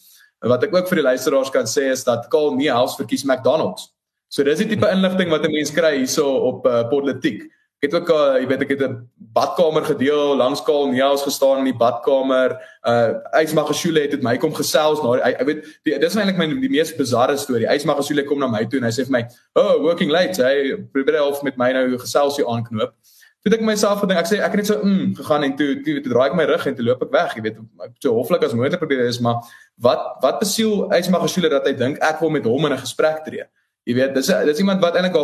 Wat 0.41 0.65
ek 0.65 0.75
ook 0.75 0.89
vir 0.89 1.03
die 1.03 1.09
luisteraars 1.11 1.53
kan 1.53 1.69
sê 1.69 1.93
is 1.93 2.05
dat 2.05 2.31
Carl 2.33 2.57
Niehaus 2.57 2.97
verkies 2.97 3.25
McDonald's. 3.25 3.93
So 4.31 4.43
dis 4.43 4.59
die 4.59 4.69
tipe 4.73 4.89
inligting 4.89 5.29
wat 5.29 5.45
'n 5.45 5.53
mens 5.53 5.71
kry 5.71 5.99
hierso 5.99 6.25
op 6.49 6.67
uh, 6.67 6.89
politiek. 6.89 7.45
Ek 7.83 7.93
het 7.93 7.95
ook 7.95 8.11
uh, 8.13 8.41
jy 8.41 8.47
weet 8.49 8.63
ek 8.63 8.73
het 8.73 8.83
'n 8.89 9.09
badkamer 9.37 9.85
gedeel 9.85 10.37
langs 10.37 10.65
Carl 10.65 10.89
Niehaus 10.89 11.23
gestaan 11.23 11.59
in 11.59 11.69
die 11.69 11.77
badkamer. 11.77 12.57
Uh 12.81 13.21
Ysmagashule 13.37 14.01
het 14.01 14.11
dit 14.17 14.23
my 14.23 14.39
kom 14.39 14.55
gesels 14.55 15.03
na 15.05 15.21
ek 15.21 15.45
weet 15.45 15.65
die, 15.85 15.99
dis 15.99 16.17
eintlik 16.17 16.39
my 16.39 16.47
die 16.49 16.73
mees 16.73 16.97
bizarre 16.97 17.37
storie. 17.37 17.69
Ysmagashule 17.69 18.25
kom 18.25 18.39
na 18.39 18.49
my 18.49 18.65
toe 18.65 18.81
en 18.81 18.89
hy 18.89 18.93
sê 18.97 19.05
vir 19.05 19.13
my, 19.13 19.25
"Oh, 19.55 19.83
working 19.83 20.11
late." 20.11 20.41
Hy 20.41 20.77
probeer 20.93 21.21
half 21.21 21.43
met 21.43 21.57
my 21.57 21.73
nou 21.73 21.99
gesels 21.99 22.37
hier 22.37 22.49
aanknoop. 22.49 22.93
Toe 23.41 23.55
ek 23.57 23.63
myself 23.65 24.03
gedink, 24.03 24.19
ek 24.21 24.29
sê 24.29 24.39
ek 24.45 24.53
het 24.53 24.61
net 24.61 24.69
so 24.69 24.83
mm 24.85 25.15
gegaan 25.17 25.47
en 25.47 25.55
toe 25.57 25.69
toe, 25.85 25.95
toe 26.05 26.13
draai 26.13 26.27
ek 26.29 26.35
my 26.37 26.45
rug 26.45 26.67
en 26.69 26.75
toe 26.77 26.85
loop 26.85 27.07
ek 27.07 27.13
weg, 27.15 27.37
jy 27.37 27.45
weet, 27.47 27.63
ek 27.87 27.95
so 28.05 28.13
hoflik 28.13 28.43
as 28.45 28.53
motor 28.53 28.81
probeer 28.83 29.07
is, 29.07 29.21
maar 29.25 29.41
wat 29.81 30.03
wat 30.21 30.43
besiel 30.43 30.91
Ysmagashule 30.93 31.49
dat 31.49 31.65
hy 31.65 31.73
dink 31.73 32.03
ek 32.05 32.21
wil 32.21 32.35
met 32.37 32.45
hom 32.45 32.69
in 32.69 32.73
'n 32.77 32.83
gesprek 32.83 33.25
tree? 33.25 33.47
Jy 33.89 33.95
weet, 33.97 34.15
dis 34.15 34.29
dis 34.29 34.61
iemand 34.61 34.83
wat 34.85 34.95
eintlik 34.95 35.17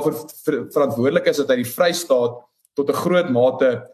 ver, 0.45 0.65
verantwoordelik 0.73 1.29
is 1.29 1.37
dat 1.37 1.53
hy 1.53 1.57
die 1.61 1.69
Vrystaat 1.69 2.41
tot 2.75 2.89
'n 2.89 3.01
groot 3.05 3.29
mate 3.31 3.85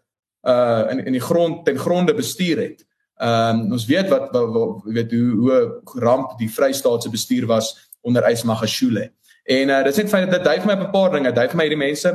uh 0.47 0.91
in 0.91 1.07
in 1.07 1.13
die 1.13 1.27
grond 1.29 1.65
ten 1.65 1.79
gronde 1.79 2.15
bestuur 2.15 2.59
het. 2.59 2.87
Ehm 3.19 3.67
um, 3.67 3.73
ons 3.73 3.87
weet 3.87 4.09
wat 4.09 4.31
jy 4.35 4.93
weet 4.95 5.13
hoe 5.13 5.31
hoe 5.43 5.83
ramp 5.99 6.39
die 6.39 6.51
Vrystaat 6.51 7.03
se 7.03 7.11
bestuur 7.11 7.47
was 7.47 7.75
onder 8.03 8.23
Ysmagashule. 8.31 9.11
En 9.45 9.69
uh 9.69 9.83
dit 9.83 9.95
sê 9.95 10.09
feit 10.09 10.31
dat 10.31 10.45
dui 10.45 10.61
vir 10.61 10.67
my 10.67 10.85
'n 10.85 10.91
paar 10.91 11.11
dinge, 11.11 11.33
dui 11.33 11.49
vir 11.49 11.57
my 11.57 11.65
hierdie 11.65 11.85
mense 11.87 12.09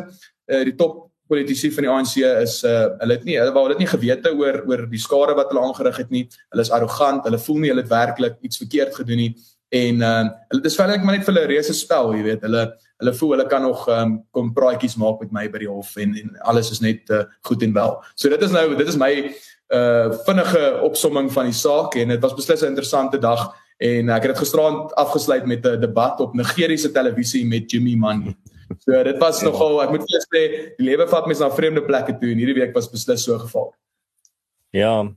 uh 0.48 0.64
die 0.64 0.76
top 0.76 1.07
politici 1.28 1.72
van 1.72 1.84
die 1.84 1.92
ANC 1.92 2.16
is 2.24 2.64
uh 2.64 2.88
hulle 3.02 3.18
het 3.18 3.28
nie 3.28 3.38
hulle 3.40 3.54
wou 3.56 3.68
dit 3.74 3.84
nie 3.84 3.90
gewete 3.92 4.34
oor 4.34 4.64
oor 4.70 4.88
die 4.90 5.02
skade 5.02 5.36
wat 5.38 5.52
hulle 5.52 5.66
aangerig 5.68 6.02
het 6.04 6.10
nie. 6.10 6.26
Hulle 6.54 6.66
is 6.66 6.72
arrogant, 6.72 7.26
hulle 7.28 7.40
voel 7.40 7.62
nie 7.64 7.72
hulle 7.74 7.86
het 7.86 7.94
werklik 7.94 8.38
iets 8.42 8.62
verkeerd 8.64 8.96
gedoen 8.96 9.24
nie 9.26 9.32
en 9.70 10.02
uh 10.02 10.24
hulle 10.52 10.64
dis 10.64 10.76
feitelik 10.80 11.04
maar 11.04 11.18
net 11.18 11.26
vir 11.28 11.34
hulle 11.34 11.48
reuse 11.52 11.76
spel, 11.76 12.14
jy 12.16 12.24
weet. 12.24 12.46
Hulle 12.48 12.64
hulle 12.98 13.14
voel 13.20 13.36
hulle 13.36 13.48
kan 13.52 13.62
nog 13.62 13.86
um 13.94 14.18
kom 14.32 14.54
praatjies 14.56 14.98
maak 14.98 15.22
met 15.22 15.32
my 15.36 15.46
by 15.52 15.62
die 15.66 15.70
hof 15.70 15.96
en 16.02 16.16
en 16.18 16.34
alles 16.50 16.72
is 16.72 16.82
net 16.82 17.10
uh, 17.14 17.26
goed 17.46 17.64
en 17.64 17.74
wel. 17.76 17.96
So 18.16 18.30
dit 18.30 18.42
is 18.42 18.52
nou 18.56 18.68
dit 18.76 18.88
is 18.88 18.98
my 18.98 19.12
uh 19.76 20.14
vinnige 20.26 20.64
opsomming 20.88 21.32
van 21.34 21.52
die 21.52 21.58
saak 21.58 21.96
en 22.00 22.16
dit 22.16 22.22
was 22.24 22.36
beslis 22.36 22.64
'n 22.64 22.74
interessante 22.74 23.20
dag 23.20 23.52
en 23.78 24.10
ek 24.10 24.24
het 24.24 24.32
dit 24.32 24.44
gisteraand 24.44 24.94
afgesluit 24.96 25.46
met 25.46 25.66
'n 25.66 25.80
debat 25.80 26.20
op 26.20 26.34
Nigeriese 26.34 26.92
televisie 26.92 27.46
met 27.46 27.72
Jimmy 27.72 27.96
Manyi. 27.96 28.36
So 28.84 29.04
dit 29.04 29.20
was 29.22 29.42
nogal 29.46 29.82
ek 29.84 29.94
moet 29.96 30.06
vir 30.08 30.24
sê 30.26 30.44
die 30.78 30.88
lewe 30.88 31.08
vat 31.10 31.28
mense 31.30 31.44
na 31.44 31.52
vreemde 31.54 31.84
plekke 31.88 32.18
toe 32.20 32.32
en 32.34 32.42
hierdie 32.42 32.58
week 32.60 32.76
was 32.76 32.90
beslis 32.92 33.26
so 33.28 33.38
geval. 33.40 33.72
Ja. 34.76 35.08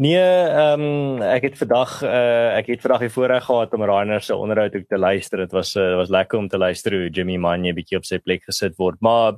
Nee, 0.00 0.20
ehm 0.20 0.82
um, 0.82 1.22
ek 1.22 1.50
het 1.50 1.58
vandag 1.60 1.98
uh, 2.04 2.56
ek 2.58 2.70
het 2.72 2.84
vandag 2.84 3.04
die 3.06 3.12
voorreg 3.12 3.44
gehad 3.44 3.74
om 3.76 3.84
Rainer 3.84 4.22
se 4.24 4.36
onderhoud 4.36 4.76
ook 4.76 4.88
te 4.88 4.98
luister. 4.98 5.44
Dit 5.44 5.52
was 5.52 5.74
uh, 5.76 5.96
was 5.96 6.10
lekker 6.10 6.38
om 6.38 6.48
te 6.48 6.58
luister 6.58 6.96
hoe 6.96 7.10
Jimmy 7.10 7.36
Manje 7.36 7.74
bietjie 7.76 8.00
op 8.00 8.08
sy 8.08 8.18
plek 8.18 8.44
gesit 8.48 8.76
word. 8.80 9.00
Maar 9.00 9.36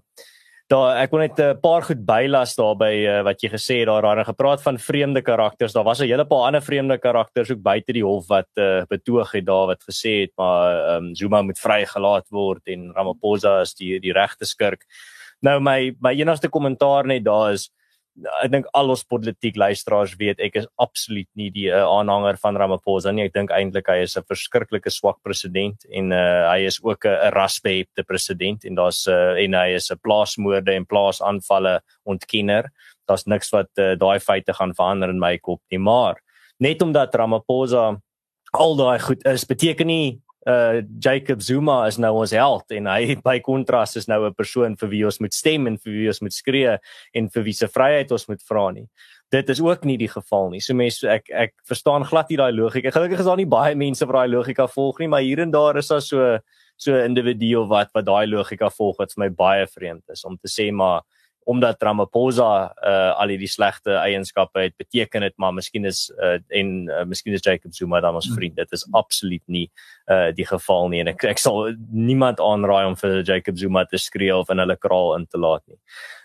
daar 0.74 0.98
ek 1.02 1.12
wil 1.14 1.22
net 1.22 1.38
'n 1.38 1.60
paar 1.62 1.82
goed 1.86 2.02
bylas 2.06 2.54
daarby 2.58 2.92
uh, 3.06 3.22
wat 3.22 3.42
jy 3.42 3.50
gesê 3.52 3.74
het 3.80 3.88
daar 3.88 4.02
daar 4.02 4.24
gepraat 4.24 4.62
van 4.62 4.78
vreemde 4.78 5.22
karakters. 5.22 5.72
Daar 5.72 5.84
was 5.84 6.00
'n 6.00 6.10
hele 6.10 6.24
paar 6.24 6.46
ander 6.46 6.62
vreemde 6.62 6.98
karakters 6.98 7.50
ook 7.50 7.62
buite 7.62 7.92
die 7.92 8.04
hof 8.04 8.26
wat 8.28 8.50
uh, 8.58 8.82
betoog 8.88 9.32
het 9.32 9.46
daar 9.46 9.66
wat 9.66 9.82
gesê 9.82 10.22
het 10.24 10.32
maar 10.36 10.96
um, 10.96 11.14
Zuma 11.14 11.42
moet 11.42 11.58
vrygelaat 11.58 12.26
word 12.30 12.66
en 12.66 12.92
Ramaphosa 12.94 13.60
is 13.60 13.74
die 13.74 14.00
die 14.00 14.12
regte 14.12 14.44
skurk. 14.44 14.84
Nou 15.42 15.60
my 15.60 15.94
my 16.00 16.12
enigste 16.12 16.48
kommentaar 16.48 17.06
net 17.06 17.24
daar 17.24 17.52
is 17.52 17.70
ek 18.14 18.50
dink 18.52 18.66
al 18.78 18.92
ons 18.94 19.02
politiek 19.10 19.56
luisteraars 19.58 20.14
weet 20.20 20.40
ek 20.42 20.58
is 20.60 20.68
absoluut 20.82 21.28
nie 21.38 21.48
die 21.54 21.66
uh, 21.72 21.82
aanhanger 21.82 22.38
van 22.42 22.58
Ramaphosa 22.60 23.12
nie. 23.12 23.26
Ek 23.26 23.34
dink 23.34 23.50
eintlik 23.54 23.90
hy 23.90 24.04
is 24.04 24.16
'n 24.16 24.26
verskriklike 24.30 24.90
swak 24.90 25.18
president 25.26 25.86
en 25.90 26.12
uh, 26.14 26.46
hy 26.52 26.66
is 26.68 26.78
ook 26.82 27.06
'n 27.06 27.34
rasbehepte 27.34 28.06
president 28.06 28.64
en 28.64 28.74
daar's 28.78 29.06
uh, 29.08 29.34
en 29.34 29.54
hy 29.54 29.74
is 29.74 29.90
'n 29.90 29.98
plaasmoorde 30.02 30.74
en 30.74 30.86
plaasaanvalle 30.86 31.80
ontkenner. 32.06 32.70
Daar's 33.08 33.26
niks 33.26 33.50
wat 33.50 33.70
uh, 33.78 33.94
daai 33.98 34.20
feite 34.20 34.54
gaan 34.54 34.74
verander 34.74 35.10
in 35.10 35.18
my 35.18 35.36
kop 35.38 35.60
nie, 35.70 35.78
maar 35.78 36.20
net 36.60 36.82
omdat 36.82 37.14
Ramaphosa 37.14 38.00
al 38.54 38.76
daai 38.76 38.98
goed 39.00 39.24
is, 39.26 39.44
beteken 39.44 39.86
nie 39.86 40.22
uh 40.46 40.82
Jacob 41.00 41.40
Zuma 41.40 41.86
is 41.88 41.96
nou 41.96 42.12
ons 42.20 42.32
held 42.36 42.72
en 42.76 42.86
hy 42.86 43.16
by 43.28 43.38
kontras 43.44 43.96
is 43.96 44.08
nou 44.08 44.26
'n 44.26 44.34
persoon 44.34 44.76
vir 44.76 44.88
wie 44.88 45.04
ons 45.04 45.20
moet 45.20 45.34
stem 45.34 45.66
en 45.66 45.78
vir 45.78 45.92
wie 45.92 46.08
ons 46.08 46.20
moet 46.20 46.32
skree 46.32 46.78
en 47.14 47.28
vir 47.28 47.42
wie 47.42 47.56
se 47.56 47.68
vryheid 47.68 48.12
ons 48.12 48.28
moet 48.28 48.42
vra 48.42 48.70
nie. 48.70 48.86
Dit 49.32 49.48
is 49.48 49.60
ook 49.60 49.84
nie 49.84 49.96
die 49.96 50.08
geval 50.08 50.50
nie. 50.50 50.60
So 50.60 50.74
mense 50.74 51.08
ek 51.08 51.30
ek 51.30 51.54
verstaan 51.66 52.04
glad 52.04 52.28
nie 52.28 52.36
daai 52.36 52.52
logika. 52.52 52.90
Gelukkig 52.90 53.20
is 53.20 53.26
daar 53.26 53.40
nie 53.40 53.48
baie 53.48 53.74
mense 53.74 54.04
wat 54.06 54.14
daai 54.14 54.28
logika 54.28 54.66
volg 54.68 55.00
nie, 55.00 55.08
maar 55.08 55.22
hier 55.22 55.40
en 55.40 55.50
daar 55.50 55.76
is 55.76 55.88
daar 55.88 56.02
so 56.02 56.38
so 56.76 56.92
'n 56.92 57.04
individu 57.04 57.66
wat 57.68 57.90
wat 57.94 58.04
daai 58.04 58.26
logika 58.26 58.70
volg 58.70 58.96
wat 58.98 59.12
vir 59.12 59.24
my 59.24 59.30
baie 59.30 59.66
vreemd 59.66 60.02
is 60.10 60.24
om 60.24 60.36
te 60.36 60.48
sê 60.48 60.72
maar 60.72 61.02
omdat 61.44 61.82
Ramaphosa 61.82 62.74
uh 62.84 63.20
al 63.20 63.32
die 63.34 63.48
slegte 63.50 63.96
eienskappe 64.00 64.66
het 64.66 64.76
beteken 64.80 65.20
dit 65.26 65.34
maar 65.36 65.52
miskien 65.52 65.84
is 65.84 66.06
uh 66.16 66.38
en 66.48 66.72
uh, 66.88 67.04
miskien 67.04 67.34
is 67.34 67.44
Jacob 67.44 67.74
Zuma 67.74 68.00
dan 68.00 68.14
ons 68.14 68.26
hmm. 68.28 68.36
vriend 68.36 68.56
dit 68.56 68.72
is 68.72 68.86
absoluut 68.92 69.42
nie 69.46 69.68
uh 70.10 70.32
die 70.36 70.46
geval 70.46 70.88
nie 70.88 71.02
en 71.04 71.12
ek 71.14 71.24
ek 71.34 71.42
sal 71.42 71.74
niemand 71.90 72.40
aanraai 72.40 72.86
om 72.86 72.96
vir 72.96 73.22
Jacob 73.22 73.58
Zuma 73.60 73.84
te 73.84 74.00
skree 74.00 74.34
of 74.34 74.50
in 74.50 74.62
hulle 74.62 74.76
kraal 74.76 75.14
in 75.18 75.26
te 75.26 75.38
laat 75.38 75.62
nie. 75.66 75.78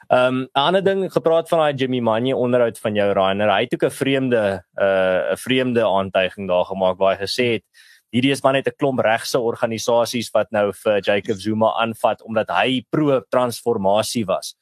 Um 0.09 0.47
'n 0.55 0.65
ander 0.67 0.83
ding 0.83 1.05
gepraat 1.11 1.49
van 1.49 1.59
daai 1.59 1.77
Jimmy 1.77 1.99
Manje 1.99 2.35
onderhoud 2.35 2.79
van 2.79 2.95
jou 2.95 3.11
Rainer 3.13 3.51
hy 3.51 3.61
het 3.67 3.73
ook 3.73 3.85
'n 3.85 3.99
vreemde 4.01 4.63
uh 4.81 5.31
'n 5.33 5.37
vreemde 5.37 5.85
aantuiging 5.85 6.47
daar 6.47 6.65
gemaak 6.65 6.97
waar 6.97 7.17
hy 7.17 7.25
gesê 7.25 7.53
het 7.59 7.65
Hierdie 8.09 8.31
is 8.33 8.41
maar 8.41 8.53
net 8.53 8.67
'n 8.67 8.77
klomp 8.77 8.99
regse 9.05 9.39
organisasies 9.39 10.31
wat 10.33 10.51
nou 10.51 10.71
vir 10.73 10.99
Jacob 11.01 11.37
Zuma 11.37 11.73
aanvat 11.77 12.23
omdat 12.23 12.49
hy 12.49 12.81
pro 12.89 13.21
transformasie 13.29 14.25
was 14.25 14.55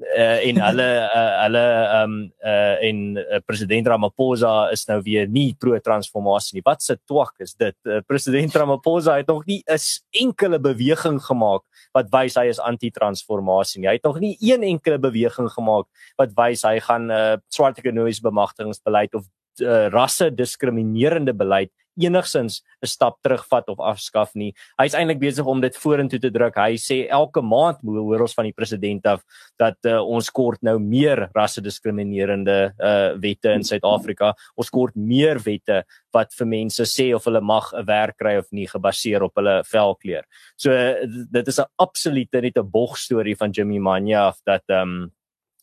uh, 0.00 0.38
en 0.46 0.60
hulle 0.66 0.88
uh, 1.04 1.34
hulle 1.42 1.64
um 2.02 2.14
uh, 2.44 2.84
en 2.88 3.02
uh, 3.20 3.40
president 3.46 3.86
Ramaphosa 3.92 4.70
is 4.72 4.84
nou 4.88 5.00
weer 5.04 5.28
nie 5.28 5.52
pro 5.58 5.78
transformasie 5.80 6.58
nie. 6.58 6.64
Wat 6.66 6.82
se 6.82 6.96
twak 7.08 7.34
is 7.44 7.54
dit? 7.54 7.76
Uh, 7.86 8.00
president 8.06 8.56
Ramaphosa 8.56 9.18
het 9.20 9.28
nog 9.28 9.44
nie 9.46 9.62
'n 9.66 9.78
enkele 10.24 10.58
beweging 10.58 11.20
gemaak 11.20 11.62
wat 11.92 12.08
wys 12.10 12.36
hy 12.36 12.46
is 12.48 12.60
anti-transformasie 12.60 13.80
nie. 13.80 13.88
Hy 13.88 13.94
het 13.94 14.04
nog 14.04 14.20
nie 14.20 14.36
een 14.40 14.62
enkele 14.62 14.98
beweging 14.98 15.50
gemaak 15.50 15.86
wat 16.16 16.32
wys 16.36 16.62
hy 16.62 16.78
gaan 16.80 17.06
'n 17.06 17.10
uh, 17.10 17.36
swart 17.48 17.78
ekonomiese 17.78 18.22
bemagtigingsbeleid 18.22 19.14
of 19.14 19.24
uh, 19.60 19.88
rasse 19.88 20.30
diskriminerende 20.34 21.34
beleid 21.34 21.70
enigsins 22.00 22.62
'n 22.82 22.86
stap 22.86 23.18
terugvat 23.22 23.68
of 23.68 23.78
afskaf 23.78 24.34
nie. 24.34 24.52
Hy's 24.78 24.94
eintlik 24.94 25.20
besig 25.20 25.46
om 25.46 25.60
dit 25.60 25.76
vorentoe 25.76 26.18
te 26.18 26.30
druk. 26.30 26.56
Hy 26.56 26.76
sê 26.76 27.08
elke 27.08 27.42
maand 27.42 27.78
hoor 27.82 28.20
ons 28.20 28.34
van 28.34 28.44
die 28.44 28.56
president 28.56 29.06
af 29.06 29.22
dat 29.58 29.76
uh, 29.84 30.00
ons 30.00 30.30
kort 30.30 30.62
nou 30.62 30.78
meer 30.78 31.28
rasse 31.34 31.60
diskriminerende 31.60 32.74
uh, 32.78 33.18
wette 33.20 33.52
in 33.52 33.64
Suid-Afrika. 33.64 34.34
Ons 34.56 34.70
kort 34.70 34.94
meer 34.96 35.38
wette 35.38 35.84
wat 36.12 36.32
vir 36.32 36.46
mense 36.46 36.82
sê 36.82 37.14
of 37.14 37.24
hulle 37.24 37.40
mag 37.40 37.72
'n 37.72 37.86
werk 37.86 38.16
kry 38.18 38.36
of 38.38 38.46
nie 38.52 38.66
gebaseer 38.66 39.22
op 39.22 39.34
hulle 39.36 39.62
velkleur. 39.64 40.24
So 40.56 40.70
dit 41.30 41.48
is 41.48 41.58
'n 41.58 41.70
absolute 41.78 42.40
net 42.40 42.56
'n 42.56 42.70
bog 42.70 42.96
storie 42.96 43.36
van 43.36 43.52
Jimmy 43.52 43.78
Manya 43.78 44.28
of 44.28 44.38
dat 44.44 44.62
ehm 44.68 44.88
um, 44.88 45.12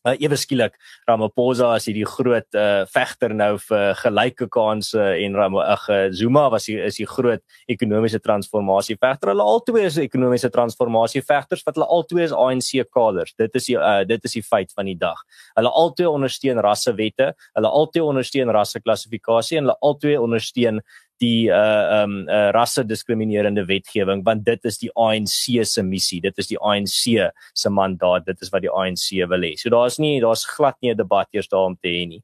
uh, 0.06 0.14
ewe 0.16 0.36
skielik 0.38 0.76
Ramaphosa 1.08 1.72
as 1.76 1.86
hierdie 1.88 2.06
groot 2.08 2.58
uh, 2.58 2.84
vegter 2.92 3.34
nou 3.36 3.52
vir 3.66 3.98
gelyke 4.00 4.48
kansse 4.52 5.00
en 5.24 5.36
Ram 5.38 5.58
ag 5.60 5.86
uh, 5.90 6.00
Zuma 6.16 6.46
was 6.52 6.68
hy 6.70 6.78
is 6.86 7.00
die 7.00 7.08
groot 7.08 7.42
ekonomiese 7.70 8.20
transformasie 8.22 8.96
vegter. 9.00 9.32
Hulle 9.32 9.46
albei 9.46 9.86
is 9.88 9.98
ekonomiese 10.00 10.50
transformasie 10.54 11.22
vegters 11.26 11.64
wat 11.66 11.78
hulle 11.78 11.90
albei 11.90 12.24
is 12.26 12.36
ANC 12.36 12.72
kaders. 12.94 13.34
Dit 13.38 13.56
is 13.58 13.70
die 13.70 13.78
uh, 13.78 14.00
dit 14.08 14.24
is 14.28 14.38
die 14.38 14.44
feit 14.46 14.72
van 14.76 14.90
die 14.90 14.98
dag. 14.98 15.20
Hulle 15.58 15.72
albei 15.82 16.08
ondersteun 16.10 16.62
rassewette, 16.64 17.32
hulle 17.58 17.76
albei 17.82 18.04
ondersteun 18.04 18.52
rasseklassifikasie 18.56 19.60
en 19.60 19.68
hulle 19.68 19.78
albei 19.84 20.16
ondersteun 20.20 20.82
die 21.20 21.48
uh 21.52 22.02
um 22.02 22.28
uh, 22.28 22.48
rasse 22.56 22.84
diskriminerende 22.84 23.64
wetgewing 23.68 24.24
want 24.24 24.44
dit 24.44 24.64
is 24.64 24.78
die 24.78 24.90
ANC 24.96 25.64
se 25.68 25.82
missie 25.82 26.20
dit 26.20 26.38
is 26.38 26.48
die 26.48 26.58
ANC 26.58 27.30
se 27.54 27.70
mandaat 27.70 28.26
dit 28.26 28.42
is 28.42 28.52
wat 28.54 28.64
die 28.64 28.72
ANC 28.72 29.10
wil 29.28 29.46
hê 29.46 29.54
so 29.60 29.70
daar's 29.70 29.98
nie 29.98 30.20
daar's 30.20 30.44
glad 30.44 30.76
nie 30.80 30.92
'n 30.92 30.96
debat 30.96 31.28
eers 31.32 31.48
daar 31.48 31.68
om 31.68 31.76
te 31.76 31.88
hê 31.88 32.06
nie 32.08 32.22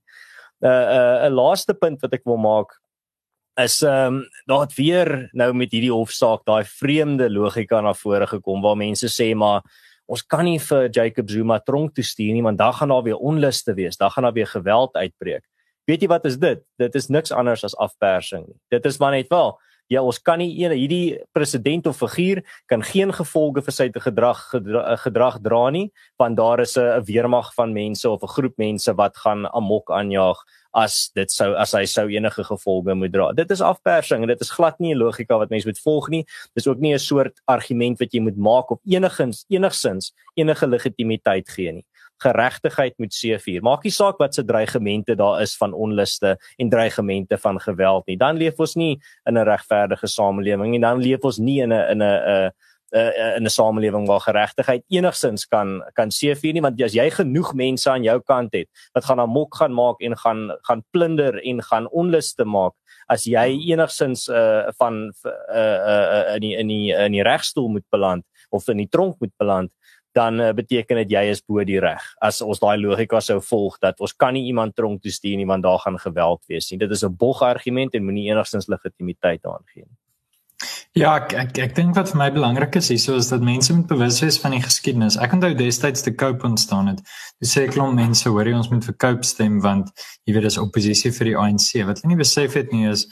'n 0.62 0.66
uh, 0.66 1.28
'n 1.28 1.32
uh, 1.32 1.36
laaste 1.36 1.74
punt 1.74 2.02
wat 2.02 2.14
ek 2.14 2.24
wil 2.24 2.38
maak 2.38 2.80
is 3.56 3.82
ehm 3.82 4.14
um, 4.14 4.24
daar 4.46 4.60
het 4.66 4.74
weer 4.76 5.30
nou 5.32 5.52
met 5.52 5.72
hierdie 5.72 5.92
hofsaak 5.92 6.44
daai 6.44 6.64
vreemde 6.64 7.28
logika 7.30 7.80
na 7.80 7.94
vore 7.94 8.26
gekom 8.26 8.62
waar 8.62 8.76
mense 8.76 9.08
sê 9.08 9.34
maar 9.34 9.62
ons 10.06 10.22
kan 10.22 10.44
nie 10.46 10.58
vir 10.62 10.88
Jacob 10.94 11.30
Zuma 11.30 11.58
tronk 11.58 11.94
toe 11.94 12.04
stuur 12.04 12.32
nie 12.34 12.44
want 12.46 12.58
dan 12.58 12.72
gaan 12.72 12.92
daar 12.94 13.02
weer 13.02 13.18
onluste 13.18 13.74
wees, 13.74 13.96
dan 13.96 14.10
gaan 14.10 14.28
daar 14.28 14.36
weer 14.36 14.46
geweld 14.46 14.94
uitbreek. 14.94 15.44
Weet 15.86 16.02
jy 16.02 16.08
wat 16.08 16.24
is 16.24 16.36
dit? 16.36 16.62
Dit 16.78 16.94
is 16.94 17.08
niks 17.08 17.32
anders 17.32 17.64
as 17.64 17.76
afpersing 17.76 18.46
nie. 18.46 18.58
Dit 18.74 18.86
is 18.86 18.98
maar 18.98 19.14
net 19.14 19.28
wel 19.30 19.56
Ja, 19.86 20.00
ons 20.02 20.18
kan 20.18 20.40
nie 20.42 20.50
een 20.58 20.72
hierdie 20.74 21.18
president 21.36 21.86
of 21.86 22.00
figuur 22.00 22.40
kan 22.66 22.82
geen 22.82 23.12
gevolge 23.14 23.62
vir 23.62 23.74
sy 23.74 23.84
gedrag 23.94 24.40
gedrag, 24.50 25.04
gedrag 25.04 25.36
dra 25.44 25.60
nie, 25.70 25.92
want 26.18 26.36
daar 26.36 26.60
is 26.60 26.76
'n 26.76 27.04
weermag 27.06 27.54
van 27.54 27.72
mense 27.72 28.10
of 28.10 28.22
'n 28.22 28.34
groep 28.34 28.56
mense 28.58 28.92
wat 28.94 29.16
gaan 29.16 29.46
amok 29.54 29.90
aanjaag 29.90 30.42
as 30.74 31.10
dit 31.14 31.30
sou 31.30 31.54
as 31.54 31.72
hy 31.72 31.84
sou 31.84 32.08
enige 32.08 32.42
gevolge 32.42 32.94
moet 32.94 33.12
dra. 33.12 33.32
Dit 33.32 33.50
is 33.50 33.60
afpersing 33.60 34.22
en 34.22 34.28
dit 34.28 34.40
is 34.40 34.50
glad 34.50 34.80
nie 34.80 34.92
'n 34.92 34.98
logika 34.98 35.38
wat 35.38 35.50
mense 35.50 35.68
moet 35.68 35.78
volg 35.78 36.08
nie. 36.08 36.26
Dis 36.54 36.66
ook 36.66 36.78
nie 36.78 36.92
'n 36.94 36.98
soort 36.98 37.40
argument 37.46 37.98
wat 38.00 38.12
jy 38.12 38.20
moet 38.20 38.36
maak 38.36 38.70
of 38.70 38.80
enigins 38.84 39.44
enigsins 39.48 40.12
enige 40.34 40.66
legitimiteit 40.66 41.48
gee 41.48 41.72
nie 41.72 41.84
geregtigheid 42.22 42.94
moet 42.98 43.14
seëvier. 43.14 43.62
Maak 43.62 43.84
nie 43.84 43.92
saak 43.94 44.20
wat 44.22 44.34
se 44.34 44.44
dreigemente 44.44 45.16
daar 45.16 45.42
is 45.42 45.56
van 45.56 45.72
onluste 45.72 46.36
en 46.56 46.70
dreigemente 46.70 47.38
van 47.38 47.60
geweld 47.60 48.06
nie. 48.06 48.16
Dan 48.16 48.36
leef 48.36 48.60
ons 48.60 48.76
nie 48.76 49.00
in 49.26 49.38
'n 49.38 49.44
regverdige 49.44 50.06
samelewing 50.06 50.70
nie. 50.70 50.80
Dan 50.80 51.00
leef 51.00 51.24
ons 51.24 51.38
nie 51.38 51.60
in 51.60 51.72
'n 51.72 51.90
in 51.90 52.02
'n 52.02 52.02
'n 52.02 52.52
in 53.36 53.44
'n 53.44 53.50
samelewing 53.50 54.06
waar 54.06 54.20
geregtigheid 54.20 54.84
enigsins 54.88 55.46
kan 55.46 55.82
kan 55.94 56.10
seëvier 56.10 56.52
nie 56.52 56.62
want 56.62 56.80
as 56.82 56.94
jy 56.94 57.10
genoeg 57.10 57.52
mense 57.54 57.90
aan 57.90 58.04
jou 58.04 58.20
kant 58.20 58.54
het 58.54 58.68
wat 58.94 59.04
gaan 59.04 59.20
amok 59.20 59.56
gaan 59.56 59.72
maak 59.72 60.00
en 60.00 60.16
gaan 60.16 60.50
gaan 60.62 60.84
plunder 60.90 61.42
en 61.42 61.62
gaan 61.62 61.88
onluste 61.88 62.44
maak 62.44 62.72
as 63.08 63.24
jy 63.24 63.58
enigsins 63.72 64.28
uh, 64.28 64.70
van 64.78 65.12
uh, 65.24 65.78
uh, 65.90 66.34
in 66.34 66.40
die 66.40 66.54
in 66.56 66.68
die 66.68 66.92
in 66.92 67.12
die 67.12 67.22
regstoel 67.22 67.68
moet 67.68 67.86
beland 67.90 68.24
of 68.50 68.68
in 68.68 68.76
die 68.76 68.88
tronk 68.88 69.18
moet 69.20 69.34
beland 69.36 69.70
dan 70.16 70.40
uh, 70.40 70.52
beteken 70.56 71.02
dit 71.02 71.12
jy 71.16 71.26
is 71.34 71.42
bo 71.44 71.64
die 71.68 71.80
reg. 71.82 72.02
As 72.24 72.40
ons 72.44 72.62
daai 72.62 72.78
logika 72.80 73.20
sou 73.20 73.38
volg 73.44 73.76
dat 73.84 74.00
ons 74.00 74.16
kan 74.16 74.34
nie 74.36 74.46
iemand 74.48 74.76
tronk 74.76 75.02
toe 75.04 75.12
stuur 75.12 75.36
nie 75.36 75.48
want 75.48 75.66
daar 75.66 75.82
gaan 75.84 76.00
geweld 76.00 76.42
wees 76.48 76.70
nie. 76.70 76.80
Dit 76.80 76.96
is 76.96 77.04
'n 77.04 77.16
bog 77.16 77.42
argument 77.42 77.94
en 77.94 78.04
moenie 78.04 78.30
enigstens 78.30 78.68
legitimiteit 78.72 79.42
daaraan 79.42 79.68
gee 79.74 79.84
nie. 79.84 79.96
Ja, 80.96 81.10
ek 81.20 81.34
ek, 81.36 81.58
ek 81.60 81.74
dink 81.76 81.96
wat 81.98 82.08
vir 82.08 82.16
my 82.16 82.30
belangrik 82.32 82.78
is 82.80 82.88
hieso 82.88 83.18
is 83.20 83.28
dat 83.28 83.42
mense 83.44 83.74
moet 83.76 83.86
bewus 83.90 84.22
wees 84.24 84.38
van 84.40 84.54
die 84.56 84.62
geskiedenis. 84.64 85.18
Ek 85.20 85.34
onthou 85.36 85.52
destyds 85.52 86.02
te 86.02 86.14
Cope 86.14 86.46
ontstaan 86.48 86.88
het. 86.88 87.02
Dis 87.44 87.52
sê 87.52 87.66
klomp 87.68 87.98
mense 87.98 88.24
hoor 88.32 88.48
jy 88.48 88.54
ons 88.56 88.70
moet 88.72 88.84
vir 88.84 88.96
Cope 89.04 89.28
stem 89.28 89.60
want 89.60 89.92
jy 90.24 90.32
weet 90.32 90.48
dis 90.48 90.56
oppositie 90.62 91.12
vir 91.12 91.30
die 91.30 91.36
ANC. 91.36 91.68
Wat 91.84 92.00
hulle 92.00 92.14
nie 92.14 92.22
besef 92.22 92.56
het 92.56 92.72
nie 92.72 92.88
is 92.88 93.04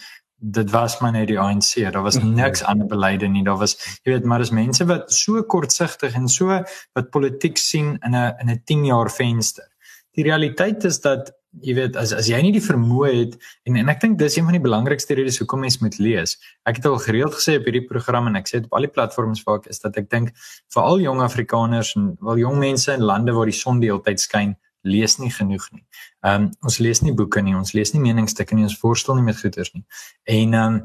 dit 0.52 0.70
was 0.70 0.98
maar 1.00 1.12
net 1.12 1.28
die 1.28 1.38
ANC. 1.40 1.92
Daar 1.92 2.02
was 2.02 2.18
mhm. 2.18 2.34
niks 2.34 2.62
ander 2.62 2.86
beleide 2.86 3.26
nie. 3.26 3.44
Daar 3.44 3.58
was 3.58 3.76
jy 4.02 4.12
weet 4.12 4.24
maar 4.24 4.38
dis 4.38 4.50
mense 4.50 4.84
wat 4.84 5.12
so 5.12 5.42
kortsigtig 5.42 6.14
en 6.14 6.28
so 6.28 6.60
wat 6.92 7.10
politiek 7.10 7.56
sien 7.58 7.96
in 8.02 8.14
'n 8.16 8.34
in 8.40 8.50
'n 8.50 8.60
10 8.64 8.84
jaar 8.84 9.10
venster. 9.10 9.68
Die 10.14 10.24
realiteit 10.24 10.84
is 10.84 11.00
dat 11.00 11.32
jy 11.62 11.74
weet 11.74 11.96
as 11.96 12.12
as 12.12 12.28
jy 12.28 12.40
nie 12.42 12.52
die 12.52 12.62
vermoë 12.62 13.10
het 13.14 13.36
en 13.64 13.76
en 13.76 13.88
ek 13.88 14.00
dink 14.00 14.18
dis 14.18 14.36
een 14.36 14.44
van 14.44 14.56
die 14.56 14.62
belangrikste 14.62 15.14
redes 15.14 15.38
hoekom 15.38 15.60
mens 15.60 15.78
moet 15.78 15.98
lees. 15.98 16.36
Ek 16.66 16.76
het 16.76 16.86
al 16.86 16.98
gereeld 16.98 17.34
gesê 17.34 17.56
op 17.58 17.64
hierdie 17.64 17.86
program 17.86 18.26
en 18.26 18.36
ek 18.36 18.48
sê 18.48 18.58
dit 18.58 18.64
op 18.64 18.74
al 18.74 18.88
die 18.88 18.94
platforms 18.96 19.42
waar 19.46 19.58
ek 19.62 19.66
is 19.66 19.80
dat 19.80 19.96
ek 19.96 20.10
dink 20.10 20.32
vir 20.74 20.82
al 20.82 21.00
jong 21.00 21.22
Afrikaners 21.22 21.94
en 21.96 22.16
wel 22.20 22.38
jong 22.38 22.58
mense 22.58 22.92
in 22.92 23.00
lande 23.00 23.32
waar 23.32 23.46
die 23.46 23.60
son 23.60 23.80
die 23.80 23.90
hele 23.90 24.02
tyd 24.02 24.20
skyn, 24.20 24.56
lees 24.84 25.18
nie 25.18 25.32
genoeg 25.32 25.68
nie. 25.72 25.84
Ehm 26.24 26.48
um, 26.48 26.50
ons 26.68 26.78
lees 26.78 27.00
nie 27.02 27.14
boeke 27.16 27.42
nie, 27.42 27.56
ons 27.56 27.72
lees 27.76 27.92
nie 27.94 28.02
meningsstukke 28.04 28.56
nie, 28.56 28.66
ons 28.68 28.80
worstel 28.82 29.18
nie 29.18 29.28
met 29.30 29.40
goeters 29.40 29.72
nie. 29.74 29.84
En 30.24 30.54
ehm 30.54 30.74
um, 30.74 30.82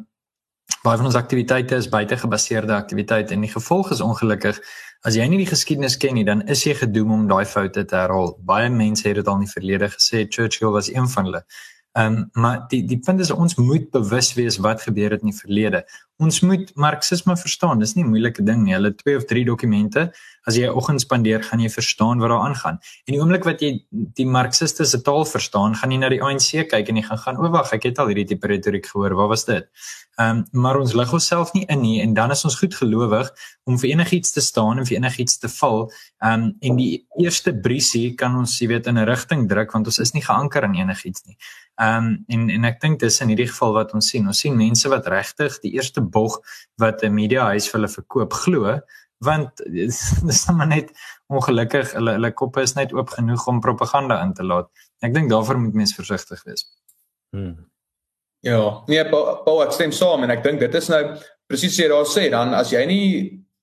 baie 0.84 0.98
van 0.98 1.10
ons 1.10 1.18
aktiwiteite 1.20 1.75
is 1.75 1.89
buitegebaseerde 1.91 2.75
aktiwiteite 2.75 3.34
en 3.36 3.41
die 3.44 3.51
gevolg 3.51 3.91
is 3.91 4.03
ongelukkig 4.06 4.62
as 5.08 5.15
jy 5.15 5.25
nie 5.32 5.39
die 5.41 5.50
geskiedenis 5.50 5.98
ken 6.00 6.18
nie, 6.18 6.25
dan 6.27 6.44
is 6.51 6.65
jy 6.65 6.75
gedoem 6.75 7.12
om 7.15 7.27
daai 7.27 7.46
foute 7.48 7.86
te 7.88 7.96
herhaal. 7.96 8.34
Baie 8.46 8.70
mense 8.72 9.08
het 9.08 9.20
dit 9.20 9.27
al 9.27 9.39
in 9.39 9.46
die 9.48 9.53
verlede 9.53 9.88
gesê, 9.94 10.25
Churchill 10.27 10.74
was 10.75 10.91
een 10.91 11.08
van 11.15 11.29
hulle. 11.29 11.44
Ehm 11.98 12.18
um, 12.20 12.29
maar 12.34 12.65
die 12.70 12.84
die 12.86 13.00
punt 13.06 13.20
is 13.20 13.32
ons 13.32 13.56
moet 13.56 13.89
bewus 13.91 14.34
wees 14.38 14.60
wat 14.65 14.82
gebeur 14.82 15.15
het 15.15 15.25
in 15.25 15.32
die 15.32 15.39
verlede. 15.39 15.84
Ons 16.19 16.41
moet 16.43 16.71
marxisme 16.75 17.31
verstaan. 17.39 17.79
Dis 17.79 17.95
nie 17.95 18.03
'n 18.03 18.09
moeilike 18.11 18.44
ding 18.44 18.63
nie. 18.63 18.74
Hulle 18.74 18.91
twee 18.96 19.15
of 19.15 19.25
drie 19.25 19.46
dokumente. 19.46 20.11
As 20.46 20.57
jy 20.57 20.67
'n 20.67 20.75
oggend 20.75 21.01
spandeer, 21.01 21.41
gaan 21.44 21.59
jy 21.59 21.70
verstaan 21.70 22.20
wat 22.20 22.29
daar 22.29 22.44
aangaan. 22.44 22.77
En 23.07 23.13
die 23.13 23.22
oomblik 23.22 23.46
wat 23.46 23.61
jy 23.61 23.85
die 23.91 24.25
marxistiese 24.25 25.01
taal 25.01 25.25
verstaan, 25.25 25.75
gaan 25.75 25.91
jy 25.91 25.98
na 25.98 26.09
die 26.09 26.22
ANC 26.22 26.67
kyk 26.67 26.89
en 26.89 26.96
jy 26.96 27.03
gaan 27.03 27.17
gaan, 27.17 27.37
"O 27.37 27.50
wag, 27.50 27.72
ek 27.74 27.83
het 27.83 28.00
al 28.00 28.07
hierdie 28.07 28.27
tipe 28.27 28.48
retoriek 28.48 28.85
gehoor. 28.85 29.15
Wat 29.15 29.29
was 29.29 29.46
dit?" 29.46 29.65
Ehm 30.20 30.37
um, 30.37 30.46
maar 30.51 30.77
ons 30.77 30.94
lig 30.94 31.11
onsself 31.13 31.53
nie 31.53 31.63
in 31.72 31.79
nie 31.81 32.01
en 32.01 32.13
dan 32.13 32.31
is 32.31 32.44
ons 32.44 32.57
goed 32.59 32.75
gelowig 32.75 33.29
om 33.63 33.77
vir 33.79 33.89
enigiets 33.89 34.31
te 34.35 34.41
staan 34.41 34.81
en 34.81 34.85
vir 34.85 34.98
enigiets 34.98 35.37
te 35.39 35.48
val. 35.48 35.91
Ehm 36.20 36.33
um, 36.33 36.55
en 36.59 36.75
die 36.75 37.05
eerste 37.24 37.53
briesie 37.55 38.15
kan 38.20 38.35
ons, 38.35 38.57
jy 38.59 38.67
weet, 38.67 38.87
in 38.87 38.98
'n 39.00 39.07
rigting 39.07 39.48
druk 39.48 39.72
want 39.72 39.87
ons 39.87 40.00
is 40.00 40.11
nie 40.13 40.22
geanker 40.22 40.63
in 40.63 40.75
enigiets 40.75 41.24
nie. 41.25 41.37
Ehm 41.79 42.03
um, 42.03 42.25
en 42.27 42.50
en 42.50 42.65
ek 42.65 42.81
dink 42.81 43.00
dis 43.00 43.22
in 43.22 43.31
hierdie 43.31 43.48
geval 43.48 43.74
wat 43.74 43.94
ons 43.94 44.09
sien. 44.09 44.27
Ons 44.27 44.39
sien 44.39 44.55
mense 44.55 44.89
wat 44.89 45.07
regtig 45.07 45.59
die 45.63 45.72
eerste 45.77 46.01
bog 46.09 46.39
wat 46.81 47.03
'n 47.03 47.13
media 47.13 47.50
huis 47.53 47.69
vir 47.69 47.79
hulle 47.79 47.93
verkoop 47.93 48.33
glo 48.33 48.79
want 49.19 49.63
dis 49.77 50.00
net 50.24 50.55
maar 50.55 50.67
net 50.67 50.91
ongelukkig 51.27 51.93
hulle 51.98 52.15
hulle 52.17 52.31
koppe 52.31 52.61
is 52.61 52.75
net 52.77 52.93
oop 52.93 53.09
genoeg 53.15 53.48
om 53.48 53.59
propaganda 53.59 54.22
in 54.24 54.33
te 54.33 54.43
laat. 54.43 54.69
Ek 55.01 55.13
dink 55.13 55.29
daarvoor 55.29 55.59
moet 55.59 55.74
mense 55.74 55.95
versigtig 55.95 56.43
wees. 56.48 56.65
Hmm. 57.35 57.69
Ja, 58.41 58.83
nee, 58.87 59.03
Paul, 59.09 59.59
ek 59.65 59.75
stem 59.75 59.91
saam 59.91 60.24
en 60.24 60.31
ek 60.31 60.43
dink 60.45 60.61
dit 60.63 60.75
is 60.79 60.87
nou 60.91 61.01
presies 61.50 61.75
wat 61.75 61.83
jy 61.83 61.87
daar 61.91 62.07
sê 62.07 62.29
dan 62.31 62.53
as 62.55 62.72
jy 62.72 62.85
nie 62.87 63.05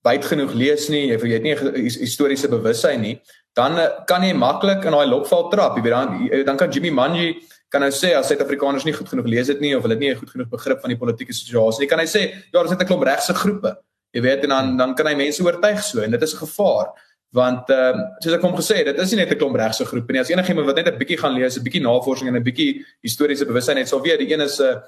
wyd 0.07 0.27
genoeg 0.29 0.53
lees 0.55 0.89
nie, 0.93 1.09
jy 1.11 1.19
weet 1.23 1.43
nie 1.43 1.55
historiese 1.97 2.51
bewussyn 2.53 3.01
nie, 3.03 3.17
dan 3.59 3.79
eh, 3.81 3.89
kan 4.07 4.23
jy 4.23 4.35
maklik 4.37 4.85
in 4.87 4.95
daai 4.95 5.09
lokval 5.09 5.49
trap. 5.51 5.79
Jy 5.79 5.87
weet 5.87 5.97
dan 5.97 6.45
dan 6.51 6.61
kan 6.61 6.71
Jimmy 6.71 6.93
Manji 6.95 7.33
kan 7.77 7.85
nou 7.85 7.93
sê 7.93 8.13
as 8.17 8.31
Suid-Afrikaners 8.31 8.87
nie 8.89 8.95
goed 8.97 9.11
genoeg 9.13 9.29
lees 9.29 9.51
dit 9.53 9.65
nie 9.65 9.75
of 9.77 9.85
hulle 9.85 9.97
het 9.99 10.05
nie 10.05 10.15
goed 10.17 10.33
genoeg 10.33 10.49
begrip 10.53 10.81
van 10.85 10.93
die 10.95 11.01
politieke 11.01 11.37
situasie 11.37 11.85
nie, 11.85 11.91
kan 11.91 12.01
hy 12.01 12.09
sê 12.11 12.23
ja, 12.29 12.45
daar's 12.57 12.73
net 12.73 12.83
'n 12.83 12.89
klomp 12.89 13.05
regse 13.05 13.35
groepe. 13.43 13.77
Jy 14.17 14.23
weet 14.25 14.45
en 14.45 14.55
dan 14.55 14.77
dan 14.77 14.95
kan 14.95 15.07
hy 15.07 15.15
mense 15.15 15.45
oortuig 15.45 15.83
so 15.85 16.01
en 16.01 16.11
dit 16.11 16.23
is 16.23 16.35
'n 16.35 16.47
gevaar 16.47 16.95
want 17.37 17.69
uh, 17.71 17.93
soos 18.23 18.35
ek 18.35 18.45
hom 18.47 18.55
gesê 18.57 18.77
het, 18.81 18.87
dit 18.87 18.99
is 18.99 19.11
nie 19.13 19.21
net 19.21 19.33
'n 19.33 19.39
klomp 19.39 19.57
regse 19.57 19.85
groepe 19.85 20.13
nie. 20.13 20.21
As 20.21 20.31
enigiemand 20.31 20.67
wat 20.67 20.77
net 20.77 20.89
'n 20.89 20.99
bietjie 20.99 21.19
gaan 21.19 21.35
lees, 21.35 21.57
'n 21.57 21.63
bietjie 21.63 21.83
navorsing 21.83 22.29
en 22.29 22.37
'n 22.37 22.43
bietjie 22.43 22.85
historiese 23.03 23.45
bewustheid 23.45 23.79
het, 23.79 23.89
sal 23.89 24.01
weet 24.01 24.19
die 24.19 24.33
een 24.33 24.41
is 24.41 24.59
'n 24.59 24.65
uh, 24.65 24.81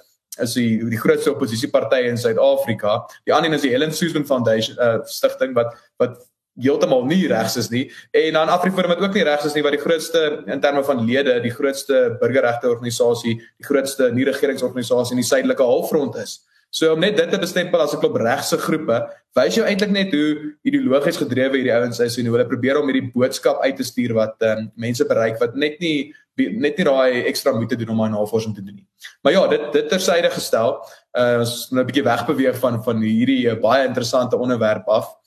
is 0.43 0.55
die 0.55 0.79
die 0.89 0.99
grootste 0.99 1.33
oppositieparty 1.33 2.07
in 2.09 2.17
Suid-Afrika. 2.17 3.07
Die 3.25 3.35
ander 3.35 3.51
een 3.51 3.57
is 3.57 3.63
die 3.63 3.71
Helen 3.71 3.93
Suzman 3.93 4.27
Foundation 4.27 4.77
uh, 4.79 4.99
stigting 5.05 5.55
wat 5.55 5.75
wat 5.99 6.19
heeltemal 6.61 7.05
nie 7.07 7.27
regs 7.31 7.57
is 7.57 7.71
nie 7.71 7.87
en 8.13 8.33
dan 8.33 8.49
Afriforum 8.49 8.95
wat 8.95 9.01
ook 9.01 9.15
nie 9.15 9.25
regs 9.25 9.49
is 9.49 9.55
nie 9.55 9.63
wat 9.63 9.77
die 9.77 9.83
grootste 9.83 10.43
in 10.47 10.61
terme 10.61 10.85
van 10.85 11.05
lede, 11.07 11.41
die 11.41 11.55
grootste 11.55 12.19
burgerregte 12.21 12.71
organisasie, 12.71 13.39
die 13.39 13.67
grootste 13.67 14.11
nie-regeringsorganisasie 14.13 15.17
in 15.17 15.23
die 15.23 15.29
suidelike 15.29 15.63
halfrond 15.63 16.17
is. 16.17 16.41
So 16.71 16.93
om 16.93 17.01
net 17.01 17.17
dit 17.17 17.31
te 17.33 17.39
bestempel 17.41 17.81
as 17.81 17.95
'n 17.95 18.01
klop 18.01 18.17
regse 18.21 18.59
groepe, 18.61 18.99
wys 19.35 19.55
jou 19.57 19.65
eintlik 19.65 19.91
net 19.91 20.13
hoe 20.13 20.55
ideologies 20.63 21.17
gedrewe 21.17 21.57
hierdie 21.57 21.73
ouens 21.73 22.01
is 22.01 22.19
en 22.19 22.27
hoe 22.27 22.37
hulle 22.37 22.49
probeer 22.49 22.81
om 22.81 22.91
hierdie 22.91 23.11
boodskap 23.15 23.63
uit 23.63 23.77
te 23.77 23.85
stuur 23.85 24.13
wat 24.15 24.37
um, 24.43 24.71
mense 24.77 25.05
bereik 25.05 25.41
wat 25.41 25.57
net 25.57 25.81
nie 25.81 26.13
net 26.39 26.77
nie 26.79 26.85
daai 26.85 27.25
ekstra 27.27 27.53
moeite 27.53 27.77
doen 27.77 27.89
om 27.89 27.99
daai 27.99 28.11
navorsing 28.11 28.55
te 28.55 28.63
doen 28.63 28.77
nie. 28.77 28.87
Maar 29.23 29.33
ja, 29.33 29.47
dit 29.49 29.73
dit 29.73 29.89
tersyde 29.89 30.31
gestel, 30.31 30.77
uh, 31.19 31.39
ons 31.41 31.71
nou 31.73 31.83
'n 31.83 31.87
bietjie 31.87 32.05
wegbeweeg 32.05 32.59
van 32.59 32.83
van 32.85 33.01
hierdie 33.03 33.49
uh, 33.51 33.57
baie 33.61 33.87
interessante 33.87 34.37
onderwerp 34.37 34.87
af 34.89 35.18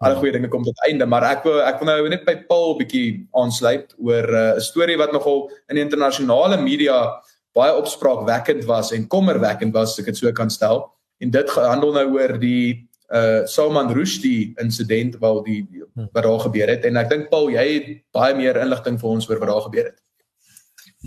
alle 0.00 0.16
goeie 0.16 0.32
dinge 0.32 0.48
kom 0.48 0.64
tot 0.64 0.78
einde, 0.86 1.06
maar 1.06 1.26
ek 1.28 1.44
wil 1.44 1.58
ek 1.60 1.80
wil 1.80 1.90
nou 1.90 2.08
net 2.08 2.22
by 2.24 2.36
Paul 2.48 2.76
bietjie 2.78 3.26
aansluit 3.36 3.92
oor 4.00 4.28
uh, 4.28 4.44
'n 4.54 4.60
uh, 4.60 4.64
storie 4.64 4.96
wat 4.96 5.12
nogal 5.12 5.50
in 5.68 5.76
die 5.76 5.84
internasionale 5.84 6.56
media 6.60 7.20
baie 7.52 7.74
opspraakwekkend 7.76 8.64
was 8.64 8.92
en 8.96 9.08
kommerwekkend 9.08 9.74
was, 9.74 9.92
as 9.92 9.98
ek 10.00 10.12
dit 10.12 10.16
so 10.22 10.32
kan 10.32 10.50
stel. 10.50 10.86
En 11.20 11.30
dit 11.30 11.50
handel 11.50 11.92
nou 11.92 12.06
oor 12.16 12.38
die 12.40 12.88
uh 13.10 13.42
Salman 13.44 13.90
Rushdie 13.90 14.54
insident 14.62 15.16
wat 15.18 15.44
die 15.44 15.66
wat 16.14 16.22
daar 16.22 16.40
gebeur 16.46 16.70
het 16.70 16.84
en 16.86 16.96
ek 16.96 17.08
dink 17.10 17.26
Paul 17.30 17.50
jy 17.50 17.64
het 17.66 17.88
baie 18.14 18.36
meer 18.38 18.56
inligting 18.56 19.00
vir 19.00 19.10
ons 19.10 19.26
oor 19.28 19.40
wat 19.42 19.50
daar 19.50 19.66
gebeur 19.66 19.88
het. 19.90 19.98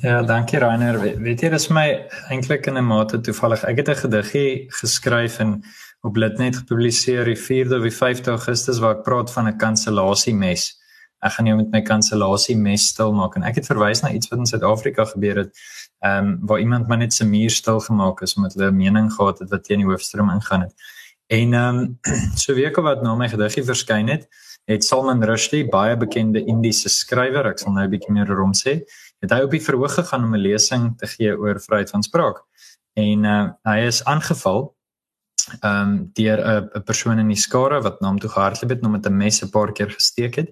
Ja, 0.03 0.21
dankie 0.25 0.59
Rainer. 0.59 0.99
Weet 0.99 1.41
jy, 1.41 1.49
dit 1.53 1.59
is 1.59 1.69
my 1.69 1.85
eintlik 2.29 2.67
in 2.67 2.77
'n 2.77 2.85
mate 2.85 3.21
toevallig. 3.21 3.63
Ek 3.63 3.77
het 3.77 3.89
'n 3.89 4.01
gediggie 4.03 4.67
geskryf 4.69 5.39
en 5.39 5.63
op 6.03 6.15
Litnet 6.19 6.57
gepubliseer 6.59 7.23
die 7.29 7.37
4de 7.39 7.79
of 7.79 7.95
5de 7.95 8.33
Augustus 8.35 8.79
waar 8.83 8.97
ek 8.97 9.03
praat 9.07 9.31
van 9.31 9.47
'n 9.47 9.57
kansellasiemes. 9.57 10.63
Ek 11.23 11.31
gaan 11.31 11.45
jou 11.45 11.55
met 11.57 11.71
my 11.71 11.81
kansellasiemes 11.81 12.87
stil 12.87 13.13
maak 13.13 13.35
en 13.35 13.43
ek 13.43 13.55
het 13.55 13.65
verwys 13.65 14.01
na 14.01 14.11
iets 14.11 14.27
wat 14.27 14.39
in 14.39 14.45
Suid-Afrika 14.45 15.05
gebeur 15.05 15.37
het. 15.37 15.51
Ehm 16.03 16.27
um, 16.27 16.39
waar 16.41 16.59
iemand 16.59 16.87
maar 16.87 16.97
net 16.97 17.13
se 17.13 17.25
muur 17.25 17.49
stil 17.49 17.79
gemaak 17.79 18.21
is 18.21 18.35
omdat 18.35 18.53
hulle 18.53 18.71
'n 18.71 18.75
mening 18.75 19.13
gehad 19.13 19.39
het 19.39 19.49
wat 19.49 19.63
teen 19.63 19.79
die 19.79 19.87
hoofstroom 19.87 20.29
ingaan 20.29 20.61
het. 20.61 20.73
En 21.27 21.53
ehm 21.53 21.77
um, 21.77 21.99
so 22.43 22.53
weke 22.53 22.81
wat 22.81 23.01
na 23.01 23.15
my 23.15 23.29
gediggie 23.29 23.63
verskyn 23.63 24.07
het, 24.07 24.27
het 24.65 24.83
Salman 24.83 25.23
Rushdie, 25.23 25.69
baie 25.69 25.97
bekende 25.97 26.45
Indiese 26.45 26.89
skrywer, 26.89 27.45
ek 27.45 27.59
sal 27.59 27.71
nou 27.71 27.85
'n 27.85 27.89
bietjie 27.89 28.11
meer 28.11 28.29
oor 28.29 28.41
hom 28.41 28.53
sê, 28.53 28.83
het 29.21 29.31
hy 29.31 29.41
op 29.41 29.51
die 29.51 29.63
verhoog 29.63 29.93
gegaan 29.93 30.23
om 30.23 30.35
'n 30.35 30.41
lesing 30.41 30.97
te 30.97 31.07
gee 31.07 31.31
oor 31.37 31.59
vryheid 31.59 31.89
van 31.89 32.03
spraak. 32.03 32.43
En 32.93 33.23
uh, 33.23 33.49
hy 33.63 33.79
is 33.87 34.03
aangeval 34.03 34.75
ehm 35.61 35.81
um, 35.81 36.11
deur 36.13 36.39
'n 36.39 36.69
'n 36.79 36.83
persoon 36.83 37.19
in 37.19 37.27
die 37.27 37.43
skare 37.45 37.81
wat 37.81 38.01
na 38.01 38.07
hom 38.07 38.19
toe 38.19 38.29
gehardloop 38.29 38.69
het 38.69 38.79
en 38.79 38.85
hom 38.85 38.95
met 38.97 39.07
'n 39.07 39.17
mes 39.17 39.43
'n 39.43 39.49
paar 39.49 39.71
keer 39.71 39.91
gesteek 39.91 40.35
het. 40.35 40.49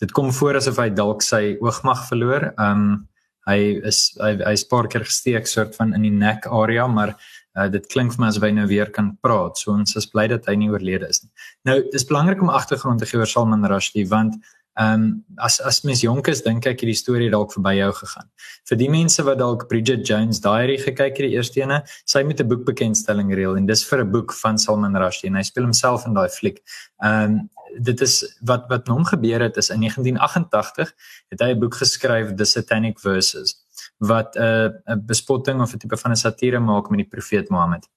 Dit 0.00 0.12
kom 0.12 0.32
voor 0.32 0.56
asof 0.56 0.76
hy 0.76 0.90
dalk 0.90 1.22
sy 1.22 1.56
oogmag 1.60 2.08
verloor. 2.08 2.52
Ehm 2.58 2.70
um, 2.70 3.08
hy 3.46 3.80
is 3.84 4.16
hy 4.20 4.36
hy's 4.44 4.64
paar 4.64 4.88
keer 4.88 5.04
gesteek 5.04 5.46
soort 5.46 5.76
van 5.76 5.94
in 5.94 6.02
die 6.02 6.10
nek 6.10 6.46
area, 6.46 6.86
maar 6.86 7.16
Uh, 7.54 7.68
dit 7.70 7.84
klink 7.86 8.10
vir 8.10 8.18
my 8.18 8.28
asof 8.32 8.42
hy 8.42 8.50
nou 8.50 8.64
weer 8.66 8.88
kan 8.90 9.12
praat. 9.22 9.60
So 9.60 9.70
ons 9.70 9.94
is 9.94 10.08
bly 10.10 10.26
dat 10.26 10.46
hy 10.50 10.56
nie 10.58 10.72
oorlede 10.72 11.06
is 11.06 11.22
nie. 11.22 11.30
Nou, 11.68 11.76
dis 11.92 12.06
belangrik 12.08 12.40
om 12.42 12.50
agtergrond 12.50 12.98
te 12.98 13.06
gee 13.06 13.20
oor 13.20 13.30
Salman 13.30 13.66
Rushdie 13.70 14.08
want 14.10 14.34
ehm 14.74 15.02
um, 15.02 15.24
as 15.38 15.60
as 15.60 15.82
mens 15.86 16.00
jonk 16.02 16.28
is, 16.28 16.42
dink 16.42 16.66
ek 16.66 16.80
hierdie 16.82 16.98
storie 16.98 17.30
dalk 17.30 17.52
verby 17.54 17.76
jou 17.76 17.92
gegaan. 17.94 18.28
Vir 18.68 18.78
die 18.80 18.88
mense 18.90 19.22
wat 19.22 19.38
dalk 19.38 19.68
Bridget 19.70 20.02
Jones 20.08 20.40
Diary 20.42 20.78
gekyk 20.82 21.14
het 21.14 21.26
die 21.28 21.36
eerste 21.36 21.60
ene, 21.60 21.82
sy 22.10 22.22
met 22.22 22.40
'n 22.40 22.48
boekbekendstelling 22.48 23.30
reël 23.34 23.56
en 23.56 23.66
dis 23.66 23.84
vir 23.84 24.02
'n 24.04 24.10
boek 24.10 24.32
van 24.32 24.58
Salman 24.58 24.96
Rushdie 24.96 25.30
en 25.30 25.36
hy 25.36 25.42
speel 25.42 25.64
homself 25.64 26.06
in 26.06 26.14
daai 26.14 26.28
fliek. 26.28 26.58
Ehm 27.02 27.22
um, 27.24 27.50
dit 27.78 28.00
is 28.00 28.24
wat 28.42 28.66
wat 28.68 28.86
met 28.86 28.96
hom 28.96 29.04
gebeur 29.04 29.40
het 29.40 29.56
is 29.56 29.70
in 29.70 29.80
1988 29.80 30.92
het 31.30 31.40
hy 31.40 31.50
'n 31.54 31.60
boek 31.60 31.74
geskryf 31.74 32.34
The 32.34 32.44
Satanic 32.44 32.98
Verses 32.98 33.56
wat 33.98 34.36
'n 34.36 34.42
uh, 34.42 34.68
'n 34.94 35.06
bespotting 35.06 35.60
of 35.60 35.74
'n 35.74 35.78
tipe 35.78 35.96
van 35.96 36.10
'n 36.10 36.16
satire 36.16 36.60
maak 36.60 36.90
met 36.90 36.98
die 36.98 37.08
profeet 37.08 37.48
Mohammed. 37.48 37.88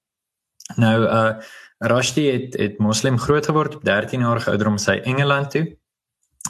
Nou 0.76 1.06
uh 1.06 1.34
Rushdie 1.80 2.32
het 2.32 2.58
het 2.58 2.78
moslim 2.80 3.20
groot 3.20 3.46
geword 3.46 3.76
op 3.76 3.84
13 3.84 4.20
jarige 4.20 4.50
ouderdom 4.50 4.78
sy 4.78 5.02
Engeland 5.04 5.52
toe 5.52 5.78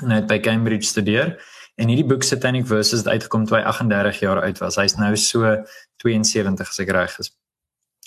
en 0.01 0.11
hy 0.11 0.21
het 0.21 0.27
by 0.27 0.39
Cambridge 0.39 0.87
studeer 0.87 1.35
en 1.77 1.87
hierdie 1.91 2.07
boek 2.07 2.23
Satanic 2.23 2.65
Verses 2.65 3.03
het 3.03 3.07
uitgekom 3.07 3.45
toe 3.45 3.59
hy 3.59 3.63
38 3.69 4.19
jaar 4.19 4.41
oud 4.41 4.57
was. 4.63 4.79
Hy's 4.81 4.97
nou 4.97 5.15
so 5.15 5.57
72 6.03 6.69
as 6.69 6.79
ek 6.79 6.89
reg 6.89 7.19
is. 7.19 7.31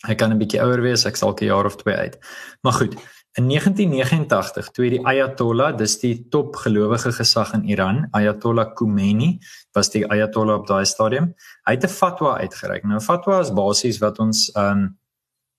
Hy 0.06 0.14
kan 0.14 0.32
'n 0.32 0.38
bietjie 0.38 0.62
ouer 0.62 0.80
wees, 0.82 1.06
ek 1.06 1.16
sal 1.16 1.34
'n 1.34 1.44
jaar 1.44 1.66
of 1.66 1.76
twee 1.76 1.94
uit. 1.94 2.18
Maar 2.62 2.72
goed, 2.72 2.96
In 3.38 3.46
1989 3.46 4.70
toe 4.74 4.88
die 4.90 5.04
Ayatollah, 5.06 5.76
dis 5.78 5.92
die 6.02 6.16
top 6.34 6.56
gelowige 6.64 7.12
gesag 7.14 7.52
in 7.54 7.62
Iran, 7.70 8.08
Ayatollah 8.10 8.72
Khomeini, 8.74 9.36
was 9.76 9.92
die 9.94 10.02
Ayatollah 10.02 10.58
op 10.58 10.66
daai 10.66 10.84
stadium. 10.84 11.30
Hy 11.68 11.76
het 11.76 11.84
'n 11.84 11.94
fatwa 11.94 12.40
uitgereik. 12.42 12.82
Nou 12.84 13.00
fatwa 13.00 13.38
is 13.40 13.52
basies 13.54 14.00
wat 14.00 14.18
ons 14.18 14.50
um 14.56 14.98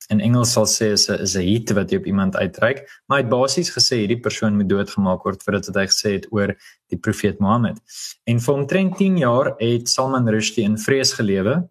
in 0.09 0.19
Engels 0.19 0.53
sal 0.53 0.65
sê 0.65 0.91
is 0.97 1.09
'n 1.09 1.21
is 1.21 1.35
'n 1.35 1.45
hit 1.45 1.71
wat 1.71 1.91
jy 1.91 1.97
op 1.97 2.05
iemand 2.05 2.35
uitreik, 2.35 2.87
maar 3.07 3.19
hy 3.19 3.23
het 3.23 3.31
basies 3.31 3.69
gesê 3.69 4.01
hierdie 4.01 4.21
persoon 4.21 4.55
moet 4.55 4.69
doodgemaak 4.69 5.23
word 5.23 5.43
vir 5.43 5.53
dit 5.53 5.67
wat 5.67 5.75
hy 5.75 5.87
gesê 5.87 6.09
het 6.13 6.27
oor 6.31 6.55
die 6.89 6.97
profeet 6.97 7.39
Mohammed. 7.39 7.77
En 8.25 8.39
vir 8.39 8.53
omtrent 8.53 8.97
10 8.97 9.17
jaar 9.17 9.55
het 9.59 9.89
Salman 9.89 10.27
Rushdie 10.27 10.63
in 10.63 10.77
vrees 10.77 11.13
gelewe 11.13 11.69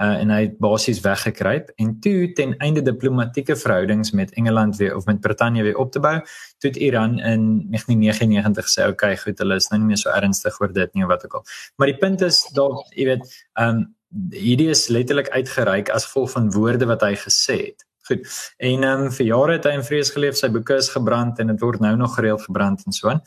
uh, 0.00 0.20
en 0.20 0.30
hy 0.30 0.40
het 0.46 0.58
basies 0.62 1.00
weggekruip 1.04 1.72
en 1.76 1.94
toe 2.00 2.32
ten 2.32 2.56
einde 2.58 2.82
diplomatieke 2.82 3.56
verhoudings 3.56 4.12
met 4.12 4.32
Engeland 4.32 4.76
weer 4.76 4.96
of 4.96 5.06
met 5.06 5.20
Brittanje 5.20 5.62
weer 5.62 5.76
op 5.76 5.92
te 5.92 6.00
bou, 6.00 6.18
toe 6.58 6.70
het 6.70 6.76
Iran 6.76 7.18
in 7.18 7.66
1999 7.70 8.68
sê 8.68 8.88
okay, 8.88 9.16
goed, 9.16 9.38
hulle 9.38 9.58
is 9.60 9.68
nou 9.70 9.80
nie 9.80 9.92
meer 9.92 10.00
so 10.00 10.10
ernstig 10.10 10.60
oor 10.60 10.72
dit 10.72 10.94
nie 10.94 11.04
of 11.04 11.10
wat 11.12 11.24
ook 11.24 11.40
al. 11.40 11.44
Maar 11.76 11.92
die 11.92 11.98
punt 11.98 12.22
is 12.22 12.44
dalk, 12.56 12.86
jy 12.96 13.10
weet, 13.14 13.28
ehm 13.58 13.82
um, 13.82 13.90
hierdie 14.34 14.68
is 14.72 14.88
letterlik 14.92 15.30
uitgereik 15.32 15.90
as 15.90 16.06
gevolg 16.08 16.34
van 16.34 16.50
woorde 16.52 16.88
wat 16.90 17.04
hy 17.06 17.14
gesê 17.16 17.58
het. 17.70 17.86
Goed. 18.08 18.26
En 18.58 18.82
ehm 18.82 19.04
um, 19.06 19.10
vir 19.14 19.26
jare 19.26 19.56
het 19.56 19.66
hy 19.68 19.76
in 19.78 19.84
vrees 19.86 20.10
geleef, 20.10 20.34
sy 20.36 20.48
boeke 20.50 20.74
is 20.74 20.90
gebrand 20.90 21.38
en 21.38 21.52
dit 21.52 21.60
word 21.62 21.80
nou 21.80 21.94
nog 21.96 22.16
gereeld 22.16 22.42
gebrand 22.42 22.82
en 22.86 22.92
so 22.92 23.08
aan. 23.08 23.20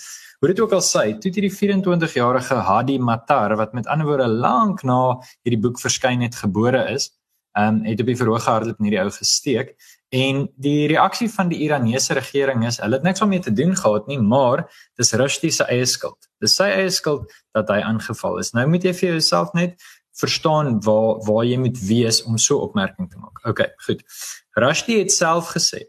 Hoe 0.44 0.50
dit 0.52 0.60
ook 0.60 0.74
al 0.76 0.84
sê, 0.84 1.06
toe 1.20 1.32
hierdie 1.32 1.54
24-jarige 1.54 2.58
Hadi 2.68 2.98
Matar 3.00 3.56
wat 3.56 3.74
met 3.74 3.88
ander 3.88 4.06
woorde 4.10 4.28
lank 4.28 4.84
na 4.84 5.16
hierdie 5.48 5.62
boek 5.64 5.80
verskyn 5.80 6.26
het 6.28 6.36
gebore 6.36 6.84
is, 6.92 7.14
ehm 7.56 7.80
um, 7.80 7.84
het 7.88 8.04
op 8.04 8.12
die 8.12 8.20
verhoog 8.20 8.44
gehardloop 8.44 8.80
en 8.80 8.90
hierdie 8.90 9.04
ou 9.06 9.12
gesteek 9.16 9.78
en 10.16 10.46
die 10.62 10.88
reaksie 10.92 11.30
van 11.32 11.50
die 11.50 11.62
Iranese 11.66 12.14
regering 12.14 12.66
is 12.68 12.78
hulle 12.84 13.00
het 13.00 13.08
niks 13.08 13.24
daarmee 13.24 13.40
te 13.40 13.54
doen 13.54 13.76
gehad 13.76 14.08
nie, 14.08 14.20
maar 14.20 14.68
dis 15.00 15.14
Rushdie 15.14 15.52
se 15.52 15.66
eie 15.72 15.86
skuld. 15.86 16.28
Dis 16.44 16.56
sy 16.56 16.68
eie 16.68 16.92
skuld 16.92 17.32
dat 17.56 17.72
hy 17.72 17.80
aangeval 17.84 18.40
is. 18.44 18.52
Nou 18.54 18.68
moet 18.68 18.84
jy 18.84 18.94
vir 18.94 19.16
jouself 19.16 19.56
net 19.58 19.80
verstaan 20.20 20.80
waar 20.86 21.20
waar 21.28 21.44
jy 21.46 21.58
moet 21.60 21.80
wees 21.88 22.24
om 22.24 22.38
so 22.38 22.64
opmerking 22.66 23.10
te 23.12 23.20
maak. 23.20 23.42
OK, 23.48 23.66
goed. 23.88 24.04
Rushdie 24.56 25.00
het 25.00 25.12
self 25.12 25.52
gesê: 25.56 25.86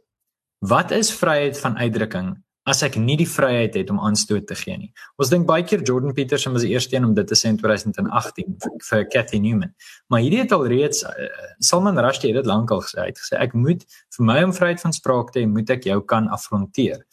"Wat 0.58 0.90
is 0.90 1.12
vryheid 1.14 1.58
van 1.58 1.78
uitdrukking 1.78 2.34
as 2.66 2.82
ek 2.82 2.98
nie 2.98 3.14
die 3.18 3.28
vryheid 3.30 3.76
het 3.78 3.90
om 3.94 4.00
aanstoot 4.02 4.46
te 4.48 4.56
gee 4.58 4.76
nie. 4.80 4.90
Ons 5.22 5.30
dink 5.30 5.46
baie 5.48 5.62
keer 5.66 5.84
Jordan 5.86 6.14
Peterson 6.16 6.54
was 6.56 6.64
die 6.66 6.72
eerste 6.74 6.96
een 6.96 7.06
om 7.06 7.14
dit 7.14 7.28
te 7.30 7.38
sê 7.38 7.52
in 7.52 7.60
2018 7.60 8.56
vir, 8.64 8.72
vir 8.88 9.04
Cathy 9.12 9.38
Newman. 9.42 9.72
Maar 10.10 10.24
hierdie 10.24 10.42
het 10.42 10.54
al 10.56 10.66
reeds 10.72 11.04
uh, 11.06 11.28
Salman 11.62 11.98
Rushdie 12.02 12.32
het 12.32 12.40
dit 12.42 12.50
lankal 12.50 12.82
gesê. 12.82 12.98
Hy 13.04 13.08
het 13.12 13.22
gesê 13.22 13.38
ek 13.46 13.54
moet 13.54 13.86
vir 14.16 14.28
my 14.32 14.40
om 14.48 14.54
vryheid 14.56 14.82
van 14.82 14.96
spraak 14.96 15.30
te 15.32 15.44
hê, 15.44 15.50
moet 15.50 15.70
ek 15.76 15.86
jou 15.86 16.00
kan 16.10 16.26
afronteer. 16.34 17.04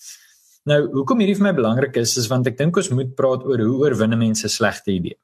Nou, 0.69 0.80
hoekom 0.95 1.21
hierdie 1.21 1.38
vir 1.38 1.49
my 1.52 1.54
belangrik 1.60 2.02
is, 2.02 2.15
is 2.17 2.30
want 2.32 2.49
ek 2.49 2.58
dink 2.58 2.78
ons 2.80 2.89
moet 2.95 3.13
praat 3.19 3.45
oor 3.45 3.62
hoe 3.62 3.78
oorwinne 3.86 4.17
mense 4.17 4.49
slegte 4.49 4.95
idee. 4.95 5.19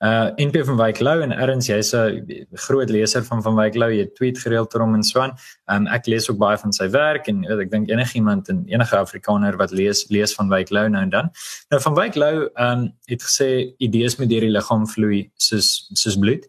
Uh 0.00 0.30
NP 0.36 0.64
van 0.64 0.76
Wyk 0.76 1.00
Lou 1.00 1.20
en 1.22 1.32
Erns 1.32 1.66
jy's 1.68 1.92
'n 1.94 2.46
groot 2.66 2.90
leser 2.90 3.24
van 3.24 3.42
van 3.42 3.56
Wyk 3.56 3.74
Lou, 3.74 3.90
jy 3.92 4.06
tweet 4.14 4.38
gereeld 4.38 4.74
oor 4.74 4.80
hom 4.80 4.94
en 4.94 5.02
so 5.02 5.20
aan. 5.20 5.34
Um 5.66 5.86
ek 5.86 6.06
lees 6.06 6.30
ook 6.30 6.38
baie 6.38 6.58
van 6.58 6.72
sy 6.72 6.88
werk 6.88 7.28
en 7.28 7.40
weet, 7.40 7.60
ek 7.66 7.70
dink 7.70 7.90
enigiemand 7.90 8.48
en 8.48 8.64
enige 8.66 8.96
Afrikaner 8.96 9.56
wat 9.56 9.70
lees 9.70 10.06
lees 10.08 10.34
van 10.34 10.48
Wyk 10.48 10.70
Lou 10.70 10.88
nou 10.88 11.02
en 11.02 11.10
dan. 11.10 11.30
Nou 11.70 11.82
van 11.82 11.94
Wyk 11.94 12.14
Lou 12.14 12.48
um 12.56 12.92
het 13.06 13.22
gesê 13.22 13.74
idees 13.78 14.16
moet 14.16 14.28
deur 14.28 14.40
die 14.40 14.56
liggaam 14.56 14.86
vloei 14.86 15.30
soos 15.36 15.90
soos 15.92 16.16
bloed. 16.16 16.46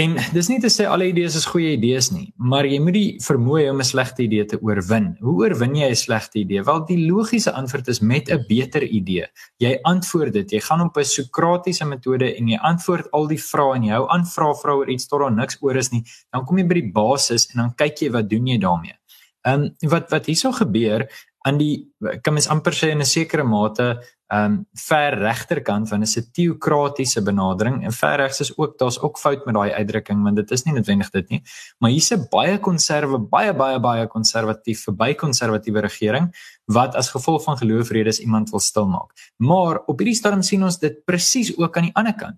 En 0.00 0.14
dis 0.32 0.48
nie 0.48 0.60
te 0.62 0.68
sê 0.72 0.86
alle 0.88 1.10
idees 1.10 1.34
is 1.36 1.44
goeie 1.50 1.74
idees 1.74 2.06
nie, 2.14 2.30
maar 2.50 2.64
jy 2.64 2.78
moet 2.80 2.94
die 2.96 3.08
vermoë 3.20 3.66
om 3.72 3.80
'n 3.82 3.88
slegte 3.88 4.22
idee 4.22 4.44
te 4.48 4.58
oorwin. 4.64 5.10
Hoe 5.20 5.34
oorwin 5.42 5.74
jy 5.76 5.88
'n 5.90 5.98
slegte 6.02 6.38
idee? 6.40 6.62
Wel, 6.64 6.80
die 6.86 7.00
logiese 7.10 7.52
antwoord 7.52 7.88
is 7.88 8.00
met 8.00 8.30
'n 8.30 8.44
beter 8.48 8.82
idee. 8.82 9.26
Jy 9.58 9.78
antwoord 9.82 10.32
dit. 10.32 10.50
Jy 10.50 10.60
gaan 10.60 10.80
op 10.80 10.96
'n 10.96 11.04
Sokratiese 11.04 11.84
metode 11.84 12.34
en 12.36 12.48
jy 12.48 12.56
antwoord 12.56 13.10
al 13.10 13.26
die 13.26 13.42
vrae 13.50 13.74
en 13.76 13.82
jy 13.82 13.92
hou 13.92 14.08
aan 14.08 14.24
vra 14.24 14.54
vra 14.54 14.72
oor 14.72 14.88
iets 14.88 15.06
tot 15.06 15.20
daar 15.20 15.32
niks 15.32 15.58
oor 15.60 15.76
is 15.76 15.90
nie. 15.90 16.04
Dan 16.32 16.44
kom 16.44 16.58
jy 16.58 16.66
by 16.66 16.74
die 16.74 16.92
basis 16.92 17.50
en 17.52 17.60
dan 17.60 17.74
kyk 17.74 18.00
jy 18.00 18.10
wat 18.10 18.30
doen 18.30 18.46
jy 18.46 18.58
daarmee. 18.58 18.96
Ehm 19.42 19.62
um, 19.62 19.90
wat 19.90 20.10
wat 20.10 20.26
hierso 20.26 20.52
gebeur 20.52 21.08
aan 21.46 21.58
die 21.58 21.92
kan 22.20 22.34
mens 22.36 22.48
amper 22.52 22.74
sê 22.76 22.90
in 22.92 23.00
'n 23.00 23.08
sekere 23.08 23.44
mate 23.44 23.86
ehm 24.30 24.44
um, 24.44 24.66
ver 24.74 25.18
regterkant 25.18 25.88
van 25.88 26.02
'n 26.02 26.30
teokratiese 26.32 27.22
benadering. 27.22 27.84
En 27.84 27.92
ver 27.92 28.16
regs 28.16 28.40
is 28.40 28.56
ook 28.58 28.78
daar's 28.78 29.00
ook 29.00 29.18
fout 29.18 29.44
met 29.44 29.54
daai 29.54 29.72
uitdrukking 29.72 30.22
want 30.22 30.36
dit 30.36 30.50
is 30.50 30.62
nie 30.62 30.74
noodwendig 30.74 31.10
dit 31.10 31.28
nie. 31.28 31.42
Maar 31.78 31.90
hier's 31.90 32.10
'n 32.12 32.26
baie 32.30 32.58
konserwe 32.58 33.18
baie 33.18 33.54
baie 33.54 33.80
baie 33.80 34.06
konservatief 34.06 34.82
verby 34.82 35.14
konservatiewe 35.14 35.80
regering 35.80 36.30
wat 36.64 36.94
as 36.94 37.10
gevolg 37.10 37.42
van 37.42 37.56
geloofredes 37.56 38.20
iemand 38.20 38.50
wil 38.50 38.60
stilmaak. 38.60 39.10
Maar 39.36 39.82
op 39.86 39.98
hierdie 39.98 40.16
stadium 40.16 40.42
sien 40.42 40.62
ons 40.62 40.78
dit 40.78 41.04
presies 41.04 41.58
ook 41.58 41.76
aan 41.76 41.84
die 41.84 41.94
ander 41.94 42.14
kant. 42.14 42.36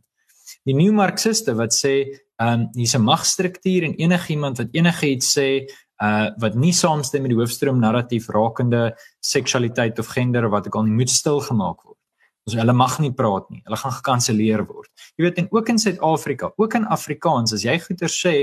Die 0.64 0.74
nuwe 0.74 0.92
marxiste 0.92 1.54
wat 1.54 1.74
sê 1.74 1.94
ehm 2.36 2.60
um, 2.60 2.68
hier's 2.72 2.94
'n 2.94 3.02
magstruktuur 3.02 3.82
en 3.82 3.94
enigiemand 3.94 4.58
wat 4.58 4.68
enigiets 4.72 5.38
sê 5.38 5.66
uh 6.02 6.28
wat 6.42 6.54
nie 6.58 6.72
saamstem 6.74 7.22
met 7.22 7.32
die 7.32 7.38
hoofstroom 7.38 7.80
narratief 7.80 8.28
rakende 8.34 8.92
seksualiteit 9.20 9.98
of 9.98 10.10
gender 10.10 10.46
of 10.46 10.54
wat 10.56 10.66
ek 10.66 10.76
al 10.78 10.88
nie 10.88 10.98
moet 10.98 11.10
stil 11.10 11.40
gemaak 11.40 11.82
word. 11.84 11.98
Ons 12.48 12.56
hulle 12.58 12.74
mag 12.74 12.96
nie 12.98 13.12
praat 13.14 13.46
nie. 13.54 13.60
Hulle 13.68 13.78
gaan 13.78 13.94
gekanselleer 14.00 14.64
word. 14.66 14.90
Jy 15.14 15.28
weet 15.28 15.38
en 15.38 15.48
ook 15.54 15.68
in 15.70 15.78
Suid-Afrika, 15.78 16.50
ook 16.58 16.74
in 16.74 16.88
Afrikaans 16.90 17.54
as 17.54 17.62
jy 17.62 17.76
goeie 17.84 18.10
sê 18.10 18.34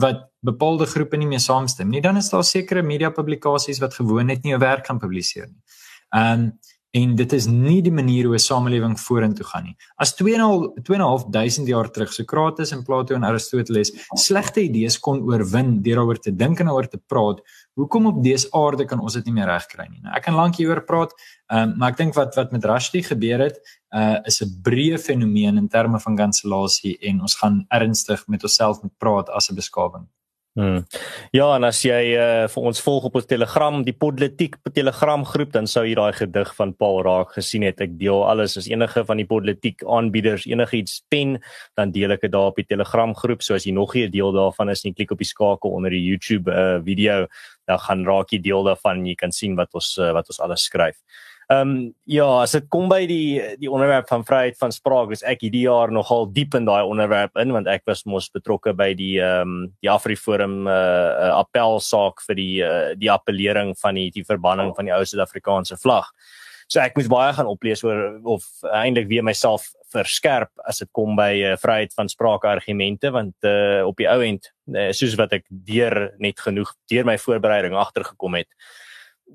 wat 0.00 0.24
bepaalde 0.40 0.86
groepe 0.88 1.20
nie 1.20 1.28
mee 1.28 1.42
saamstem 1.42 1.90
nie, 1.92 2.00
dan 2.00 2.16
is 2.16 2.30
daar 2.32 2.46
sekere 2.48 2.82
media 2.82 3.10
publikasies 3.12 3.82
wat 3.82 3.98
gewoon 3.98 4.32
net 4.32 4.44
nie 4.44 4.54
'n 4.54 4.60
werk 4.60 4.86
gaan 4.86 4.98
publiseer 4.98 5.48
nie. 5.48 5.60
Um 6.16 6.52
en 6.92 7.14
dit 7.16 7.32
is 7.32 7.46
nie 7.48 7.80
die 7.84 7.92
manier 7.92 8.26
hoe 8.28 8.36
'n 8.36 8.44
samelewing 8.44 8.98
vorentoe 9.00 9.46
gaan 9.46 9.64
nie. 9.64 9.76
As 9.96 10.14
2.5 10.14 10.82
2.500 10.82 11.68
jaar 11.68 11.90
terug 11.90 12.12
Sokrates 12.12 12.72
en 12.72 12.82
Plato 12.82 13.14
en 13.14 13.24
Aristoteles 13.24 13.92
slegte 14.14 14.60
idees 14.60 14.98
kon 14.98 15.22
oorwin 15.22 15.82
deur 15.82 15.96
daaroor 15.96 16.18
te 16.18 16.36
dink 16.36 16.60
en 16.60 16.66
daaroor 16.66 16.88
te 16.88 17.00
praat, 17.06 17.40
hoekom 17.74 18.06
op 18.06 18.22
dese 18.22 18.48
aarde 18.52 18.84
kan 18.84 19.00
ons 19.00 19.14
dit 19.14 19.24
nie 19.24 19.32
meer 19.32 19.46
regkry 19.46 19.88
nie? 19.88 20.00
Nou 20.02 20.14
ek 20.14 20.22
kan 20.22 20.34
lank 20.34 20.56
hieroor 20.56 20.84
praat, 20.84 21.12
um, 21.48 21.78
maar 21.78 21.90
ek 21.90 21.96
dink 21.96 22.14
wat 22.14 22.34
wat 22.36 22.52
met 22.52 22.64
Rushdie 22.64 23.02
gebeur 23.02 23.40
het, 23.40 23.58
uh, 23.94 24.18
is 24.26 24.42
'n 24.42 24.60
breë 24.62 24.98
fenomeen 24.98 25.56
in 25.56 25.68
terme 25.68 25.98
van 26.00 26.16
kansellasie 26.16 26.98
en 27.00 27.20
ons 27.20 27.34
gaan 27.34 27.64
ernstig 27.70 28.28
met 28.28 28.42
onsself 28.42 28.82
moet 28.82 28.98
praat 28.98 29.28
as 29.30 29.50
'n 29.50 29.54
beskawing. 29.54 30.06
Hmm. 30.52 30.82
Ja, 31.32 31.46
en 31.56 31.64
as 31.64 31.78
jy 31.80 32.10
uh, 32.12 32.42
vir 32.52 32.64
ons 32.68 32.80
volg 32.84 33.06
op 33.08 33.14
ons 33.16 33.24
Telegram, 33.24 33.78
die 33.86 33.94
Politiek 33.96 34.58
Telegram 34.76 35.22
groep, 35.24 35.54
dan 35.54 35.64
sou 35.70 35.86
jy 35.86 35.94
daai 35.96 36.12
gedig 36.12 36.50
van 36.58 36.74
Paul 36.76 37.00
Raak 37.06 37.32
gesien 37.38 37.64
het. 37.64 37.80
Ek 37.80 37.94
deel 37.96 38.20
alles 38.28 38.58
as 38.60 38.68
enige 38.68 39.00
van 39.08 39.22
die 39.22 39.26
politiek 39.30 39.80
aanbieders 39.88 40.44
enigiets 40.50 40.98
pen, 41.08 41.38
dan 41.80 41.94
deel 41.96 42.12
ek 42.12 42.26
dit 42.26 42.34
daar 42.36 42.52
op 42.52 42.60
die 42.60 42.68
Telegram 42.68 43.16
groep. 43.16 43.40
So 43.40 43.56
as 43.56 43.64
jy 43.64 43.72
nog 43.72 43.94
nie 43.96 44.04
'n 44.04 44.12
deel 44.12 44.36
daarvan 44.36 44.68
is 44.68 44.84
nie, 44.84 44.92
klik 44.92 45.16
op 45.16 45.24
die 45.24 45.32
skakel 45.32 45.72
onder 45.72 45.90
die 45.90 46.04
YouTube 46.04 46.52
uh, 46.52 46.84
video, 46.84 47.26
dan 47.64 47.78
gaan 47.78 48.04
raak 48.04 48.28
jy 48.28 48.42
deel 48.44 48.62
daarvan 48.62 49.06
jy 49.06 49.14
kan 49.14 49.32
sien 49.32 49.56
wat 49.56 49.72
ons 49.72 49.96
uh, 49.96 50.12
wat 50.12 50.28
ons 50.28 50.40
alles 50.40 50.68
skryf. 50.68 51.00
Ehm 51.52 51.68
um, 51.68 51.94
ja, 52.04 52.26
as 52.42 52.52
dit 52.54 52.68
kom 52.70 52.86
by 52.88 53.02
die 53.08 53.56
die 53.60 53.70
onderwerp 53.70 54.06
van 54.08 54.22
vryheid 54.24 54.56
van 54.60 54.72
spraak, 54.72 55.10
is 55.12 55.24
ek 55.26 55.42
hierdie 55.44 55.64
jaar 55.66 55.90
nogal 55.92 56.28
diep 56.30 56.54
in 56.54 56.68
daai 56.68 56.84
onderwerp 56.86 57.34
in 57.42 57.52
want 57.52 57.66
ek 57.68 57.82
was 57.90 58.04
mos 58.06 58.28
betrokke 58.32 58.72
by 58.78 58.92
die 58.96 59.16
ehm 59.20 59.42
um, 59.42 59.56
die 59.82 59.90
Afriforum 59.90 60.68
uh, 60.70 60.76
uh 60.76 61.32
appelsaak 61.40 62.22
vir 62.28 62.38
die 62.38 62.54
uh, 62.62 62.92
die 63.00 63.10
appellering 63.12 63.74
van 63.80 63.98
die 63.98 64.08
die 64.14 64.24
verbanning 64.28 64.70
van 64.76 64.88
die 64.88 64.94
ou 64.94 65.02
Suid-Afrikaanse 65.02 65.76
vlag. 65.82 66.08
So 66.70 66.80
ek 66.80 66.94
moes 66.96 67.10
baie 67.10 67.34
gaan 67.36 67.50
oplees 67.50 67.82
oor 67.84 68.20
of 68.36 68.46
eintlik 68.70 69.10
weer 69.10 69.26
myself 69.26 69.66
verskerp 69.92 70.52
as 70.64 70.80
dit 70.80 70.92
kom 70.96 71.18
by 71.18 71.32
uh, 71.42 71.56
vryheid 71.60 71.92
van 71.98 72.08
spraak 72.08 72.46
argumente 72.48 73.10
want 73.12 73.34
uh, 73.44 73.82
op 73.88 73.98
die 73.98 74.08
ou 74.08 74.22
end 74.24 74.48
uh, 74.72 74.88
soos 74.96 75.18
wat 75.20 75.34
ek 75.36 75.44
deur 75.50 76.14
net 76.22 76.40
genoeg 76.40 76.72
deur 76.92 77.10
my 77.10 77.18
voorbereiding 77.20 77.76
agtergekom 77.76 78.40
het 78.40 78.48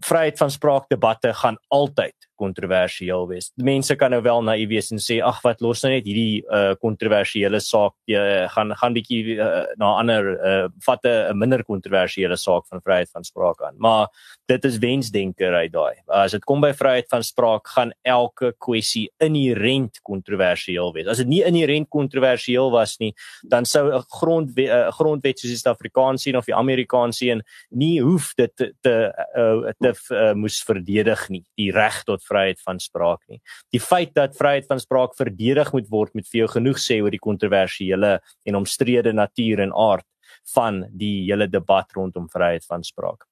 vryheid 0.05 0.37
van 0.37 0.51
spraak 0.51 0.89
debatte 0.89 1.33
gaan 1.33 1.57
altyd 1.67 2.26
kontroversieel 2.37 3.27
wees. 3.29 3.51
Mense 3.55 3.95
kan 3.99 4.13
nou 4.13 4.21
wel 4.25 4.43
naïef 4.45 4.69
wees 4.71 4.91
en 4.93 5.01
sê 5.01 5.19
ag 5.25 5.41
wat 5.45 5.61
los 5.65 5.83
nou 5.83 5.91
net 5.93 6.07
hierdie 6.07 6.43
uh 6.53 6.75
kontroversiële 6.81 7.59
saak 7.63 7.95
uh, 8.13 8.45
gaan 8.53 8.73
gaan 8.77 8.95
bietjie 8.95 9.37
uh, 9.37 9.65
na 9.81 9.93
ander 10.01 10.31
uh 10.37 10.67
vat 10.85 11.05
'n 11.05 11.37
minder 11.37 11.63
kontroversiële 11.63 12.37
saak 12.37 12.67
van 12.69 12.81
vryheid 12.81 13.11
van 13.11 13.23
spraak 13.23 13.61
aan. 13.61 13.75
Maar 13.77 14.07
dit 14.47 14.65
is 14.65 14.77
wensdenker 14.77 15.53
uit 15.53 15.71
daai. 15.71 15.95
As 16.07 16.31
dit 16.31 16.45
kom 16.45 16.61
by 16.61 16.73
vryheid 16.73 17.09
van 17.09 17.23
spraak 17.23 17.67
gaan 17.67 17.91
elke 18.03 18.53
kwessie 18.57 19.09
inherent 19.19 19.99
kontroversieel 20.01 20.93
wees. 20.93 21.07
As 21.07 21.17
dit 21.17 21.27
nie 21.27 21.43
inherent 21.43 21.89
kontroversieel 21.89 22.71
was 22.71 22.97
nie, 22.99 23.13
dan 23.43 23.65
sou 23.65 23.91
'n 23.91 24.03
grondwet 24.07 24.69
'n 24.69 24.91
grondwet 24.91 25.39
soos 25.39 25.51
die 25.51 25.57
Suid-Afrikaanse 25.57 26.37
of 26.37 26.45
die 26.45 26.55
Amerikaanse 26.55 27.41
nie 27.69 28.01
hoef 28.01 28.33
dit 28.35 28.51
te 28.55 28.73
te, 28.81 29.13
uh, 29.35 29.71
te 29.79 29.93
uh, 30.13 30.33
moes 30.33 30.61
verdedig 30.63 31.29
nie. 31.29 31.43
Die 31.55 31.71
reg 31.71 32.03
tot 32.07 32.23
vryheid 32.29 32.61
van 32.65 32.79
spraak 32.79 33.21
nie. 33.27 33.41
Die 33.71 33.79
feit 33.79 34.13
dat 34.15 34.37
vryheid 34.37 34.67
van 34.67 34.79
spraak 34.79 35.15
verdedig 35.17 35.73
moet 35.73 35.89
word 35.89 36.13
met 36.15 36.27
vir 36.27 36.43
jou 36.43 36.51
genoeg 36.57 36.77
sê 36.77 37.01
oor 37.01 37.11
die 37.11 37.23
kontroversiële 37.23 38.19
en 38.45 38.55
omstrede 38.55 39.13
natuur 39.13 39.63
en 39.67 39.73
aard 39.73 40.05
van 40.53 40.85
die 40.91 41.25
hele 41.25 41.47
debat 41.47 41.91
rondom 41.95 42.29
vryheid 42.29 42.65
van 42.65 42.83
spraak. 42.83 43.25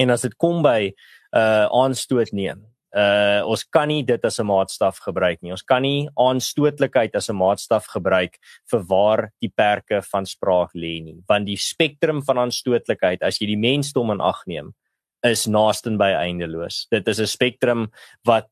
En 0.00 0.10
as 0.10 0.24
dit 0.24 0.34
kom 0.40 0.62
by 0.64 0.92
uh 1.36 1.66
aanstoot 1.72 2.32
neem, 2.32 2.64
uh 2.92 3.40
ons 3.48 3.64
kan 3.72 3.88
nie 3.88 4.02
dit 4.04 4.24
as 4.24 4.38
'n 4.40 4.46
maatstaf 4.46 4.98
gebruik 5.04 5.42
nie. 5.42 5.52
Ons 5.52 5.64
kan 5.64 5.82
nie 5.82 6.08
aanstootlikheid 6.16 7.14
as 7.16 7.28
'n 7.30 7.36
maatstaf 7.36 7.86
gebruik 7.86 8.38
vir 8.70 8.80
waar 8.88 9.32
die 9.40 9.52
perke 9.54 10.02
van 10.02 10.26
spraak 10.26 10.72
lê 10.74 11.00
nie, 11.02 11.22
want 11.28 11.46
die 11.46 11.56
spektrum 11.56 12.22
van 12.22 12.38
aanstootlikheid 12.38 13.22
as 13.22 13.38
jy 13.40 13.46
die 13.46 13.56
mensdom 13.56 14.10
in 14.10 14.20
ag 14.20 14.42
neem, 14.46 14.74
is 15.22 15.46
naasten 15.46 15.98
by 15.98 16.10
eindeloos. 16.18 16.86
Dit 16.90 17.08
is 17.08 17.20
'n 17.20 17.26
spektrum 17.26 17.90
wat 18.24 18.48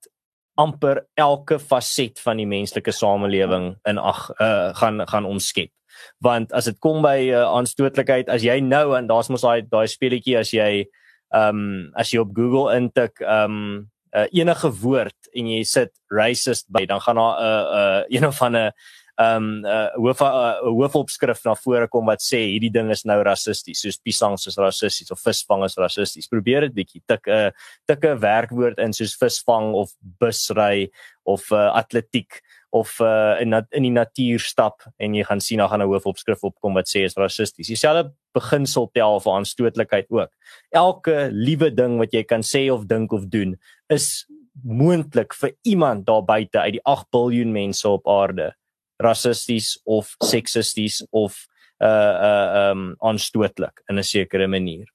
amper 0.55 1.07
elke 1.17 1.59
faset 1.59 2.21
van 2.21 2.37
die 2.37 2.47
menslike 2.47 2.93
samelewing 2.93 3.77
in 3.89 3.99
ag 3.99 4.31
uh, 4.41 4.75
gaan 4.75 5.07
gaan 5.09 5.25
omskep. 5.25 5.71
Want 6.19 6.53
as 6.53 6.65
dit 6.65 6.79
kom 6.79 7.03
by 7.03 7.31
uh, 7.31 7.45
aanstootlikheid, 7.57 8.29
as 8.29 8.43
jy 8.43 8.61
nou 8.61 8.97
en 8.97 9.07
daar's 9.07 9.29
mos 9.29 9.43
daai 9.43 9.63
daai 9.63 9.89
speletjie 9.89 10.39
as 10.39 10.53
jy 10.53 10.87
ehm 11.31 11.57
um, 11.57 11.93
as 11.95 12.11
jy 12.11 12.21
op 12.21 12.35
Google 12.35 12.75
intik 12.77 13.21
ehm 13.21 13.51
um, 13.51 13.91
uh, 14.17 14.27
enige 14.35 14.71
woord 14.83 15.31
en 15.35 15.47
jy 15.47 15.63
sit 15.65 15.93
racist 16.11 16.67
by, 16.75 16.85
dan 16.87 17.01
gaan 17.01 17.17
daar 17.17 17.39
'n 17.39 17.45
uh, 17.45 17.65
uh, 17.79 18.03
een 18.09 18.27
of 18.27 18.43
ander 18.43 18.73
ehm 19.21 19.45
um, 19.45 19.65
uh, 19.69 19.91
hoof 20.01 20.21
uh, 20.25 20.61
hoofopskrif 20.65 21.43
na 21.45 21.53
vore 21.59 21.89
kom 21.93 22.07
wat 22.09 22.23
sê 22.25 22.39
hierdie 22.47 22.71
ding 22.73 22.89
is 22.95 23.03
nou 23.05 23.19
rassisties 23.27 23.83
soos 23.85 23.99
pisangs 24.01 24.47
is 24.49 24.57
rassisties 24.57 25.13
of 25.13 25.21
visvang 25.21 25.65
is 25.67 25.77
rassisties. 25.77 26.29
Probeer 26.31 26.69
dit 26.69 26.77
bietjie 26.79 27.03
tik 27.05 27.29
'n 27.29 27.51
uh, 27.51 27.51
tik 27.89 28.05
'n 28.05 28.21
werkwoord 28.23 28.79
in 28.81 28.93
soos 28.97 29.17
visvang 29.21 29.75
of 29.75 29.93
busry 30.21 30.89
of 31.25 31.51
uh, 31.53 31.69
atletiek 31.77 32.41
of 32.73 33.01
uh, 33.01 33.37
in 33.41 33.53
in 33.77 33.83
die 33.83 33.93
natuur 33.93 34.41
stap 34.41 34.87
en 34.99 35.15
jy 35.15 35.25
gaan 35.29 35.41
sien 35.41 35.59
daar 35.59 35.69
gaan 35.69 35.83
'n 35.83 35.93
hoofopskrif 35.93 36.41
opkom 36.43 36.75
wat 36.75 36.89
sê 36.89 37.05
is 37.05 37.17
rassisties. 37.17 37.69
Dieselfde 37.69 38.15
beginsel 38.33 38.89
tel 38.95 39.21
vir 39.21 39.33
aanstootlikheid 39.33 40.07
ook. 40.09 40.31
Elke 40.71 41.29
liewe 41.33 41.71
ding 41.75 41.99
wat 41.99 42.13
jy 42.13 42.23
kan 42.25 42.41
sê 42.43 42.71
of 42.73 42.87
dink 42.87 43.13
of 43.13 43.29
doen 43.29 43.59
is 43.89 44.25
moontlik 44.65 45.35
vir 45.35 45.53
iemand 45.63 46.07
daar 46.07 46.25
buite 46.25 46.59
uit 46.59 46.73
die 46.73 46.85
8 46.85 47.07
miljard 47.13 47.53
mense 47.53 47.89
op 47.89 48.09
aarde 48.09 48.55
rassisties 49.01 49.79
of 49.85 50.15
seksisties 50.23 51.01
of 51.11 51.37
uh 51.81 52.15
uh 52.31 52.71
um 52.71 52.95
aanstootlik 53.01 53.83
in 53.89 53.99
'n 53.99 54.05
sekere 54.05 54.47
manier. 54.47 54.87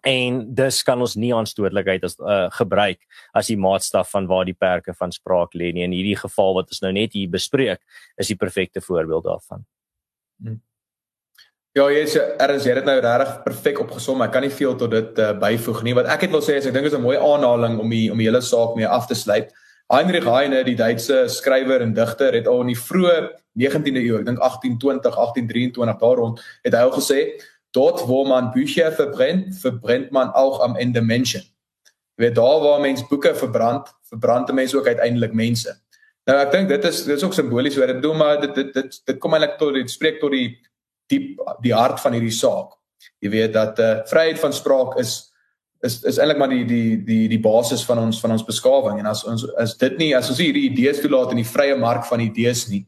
En 0.00 0.54
dus 0.54 0.82
kan 0.82 1.00
ons 1.00 1.14
nie 1.14 1.34
aanstootlikheid 1.34 2.04
as 2.04 2.16
uh, 2.18 2.48
gebruik 2.56 3.02
as 3.36 3.50
die 3.52 3.58
maatstaf 3.60 4.10
van 4.10 4.26
waar 4.26 4.46
die 4.48 4.56
perke 4.56 4.94
van 4.96 5.12
spraak 5.12 5.52
lê 5.52 5.72
nie. 5.72 5.84
In 5.84 5.92
hierdie 5.92 6.16
geval 6.16 6.54
wat 6.56 6.72
ons 6.72 6.80
nou 6.80 6.92
net 6.92 7.12
hier 7.12 7.28
bespreek, 7.28 7.80
is 8.16 8.32
die 8.32 8.36
perfekte 8.40 8.80
voorbeeld 8.80 9.24
daarvan. 9.24 9.66
Hmm. 10.40 10.60
Ja, 11.76 11.84
jy 11.92 12.06
sê 12.10 12.22
erns 12.42 12.64
jy 12.66 12.72
het 12.74 12.88
nou 12.88 12.96
regtig 12.98 13.34
perfek 13.44 13.82
opgesom. 13.84 14.24
Ek 14.24 14.32
kan 14.34 14.42
nie 14.42 14.50
veel 14.50 14.72
tot 14.80 14.90
dit 14.90 15.20
uh, 15.22 15.34
byvoeg 15.38 15.84
nie. 15.86 15.94
Wat 15.94 16.08
ek 16.16 16.24
het 16.26 16.32
wil 16.32 16.42
sê 16.42 16.56
is 16.58 16.66
ek 16.66 16.74
dink 16.74 16.88
dit 16.88 16.92
is 16.92 16.98
'n 16.98 17.04
mooi 17.04 17.18
aanhaling 17.20 17.76
om 17.78 17.92
die 17.92 18.08
om 18.10 18.18
die 18.18 18.26
hele 18.26 18.40
saak 18.40 18.74
mee 18.76 18.88
af 18.88 19.06
te 19.06 19.14
sluit. 19.14 19.52
Heinrich 19.90 20.24
Heine, 20.24 20.62
die 20.64 20.76
Duitse 20.78 21.24
skrywer 21.28 21.82
en 21.82 21.94
digter, 21.94 22.32
het 22.32 22.46
al 22.46 22.60
in 22.62 22.68
die 22.70 22.78
vroeë 22.78 23.16
19de 23.58 24.02
eeu, 24.04 24.20
ek 24.20 24.28
dink 24.28 24.38
1820, 24.38 25.16
1823 25.18 25.98
daar 25.98 26.20
rond, 26.20 26.42
het 26.62 26.76
hy 26.76 26.82
al 26.86 26.94
gesê, 26.94 27.20
"Dort 27.74 28.06
wo 28.06 28.24
man 28.24 28.52
Bücher 28.54 28.92
verbrennt, 28.92 29.58
verbrennt 29.58 30.12
man 30.12 30.30
auch 30.30 30.60
am 30.60 30.76
Ende 30.76 31.02
Menschen." 31.02 31.42
Jy 32.16 32.26
weet 32.26 32.34
daar 32.34 32.60
waar 32.60 32.80
mens 32.80 33.06
boeke 33.08 33.34
verbrand, 33.34 33.88
verbrand 34.10 34.52
mense 34.52 34.76
ook 34.76 34.86
uiteindelik 34.86 35.32
mense. 35.32 35.74
Nou 36.26 36.38
ek 36.38 36.52
dink 36.52 36.68
dit 36.68 36.84
is 36.84 37.04
dit 37.04 37.16
is 37.16 37.24
ook 37.24 37.34
simbolies 37.34 37.76
wat 37.76 37.86
dit 37.86 38.02
doen, 38.02 38.16
maar 38.16 38.40
dit 38.40 38.54
dit 38.54 38.74
dit, 38.74 39.00
dit 39.04 39.18
kom 39.18 39.34
eintlik 39.34 39.58
tot 39.58 39.74
dit 39.74 39.90
spreek 39.90 40.20
tot 40.20 40.30
die 40.30 40.58
diep 41.08 41.40
die 41.62 41.74
hart 41.74 42.00
van 42.00 42.12
hierdie 42.12 42.34
saak. 42.34 42.76
Jy 43.18 43.30
weet 43.30 43.52
dat 43.52 43.78
eh 43.78 43.90
uh, 43.90 44.04
vryheid 44.06 44.38
van 44.38 44.52
spraak 44.52 44.98
is 44.98 45.29
is 45.80 46.02
is 46.04 46.18
eintlik 46.18 46.38
maar 46.38 46.52
die 46.52 46.64
die 46.64 46.96
die 47.04 47.26
die 47.28 47.40
basis 47.40 47.84
van 47.88 47.98
ons 47.98 48.20
van 48.20 48.34
ons 48.36 48.44
beskawing. 48.44 48.98
En 49.00 49.06
as 49.06 49.24
ons 49.24 49.46
as 49.56 49.76
dit 49.80 49.98
nie 49.98 50.12
as 50.16 50.28
ons 50.28 50.38
hierdie 50.38 50.68
idees 50.70 51.00
toelaat 51.00 51.32
in 51.32 51.42
die 51.42 51.52
vrye 51.52 51.76
mark 51.76 52.04
van 52.08 52.20
idees 52.20 52.68
nie 52.68 52.84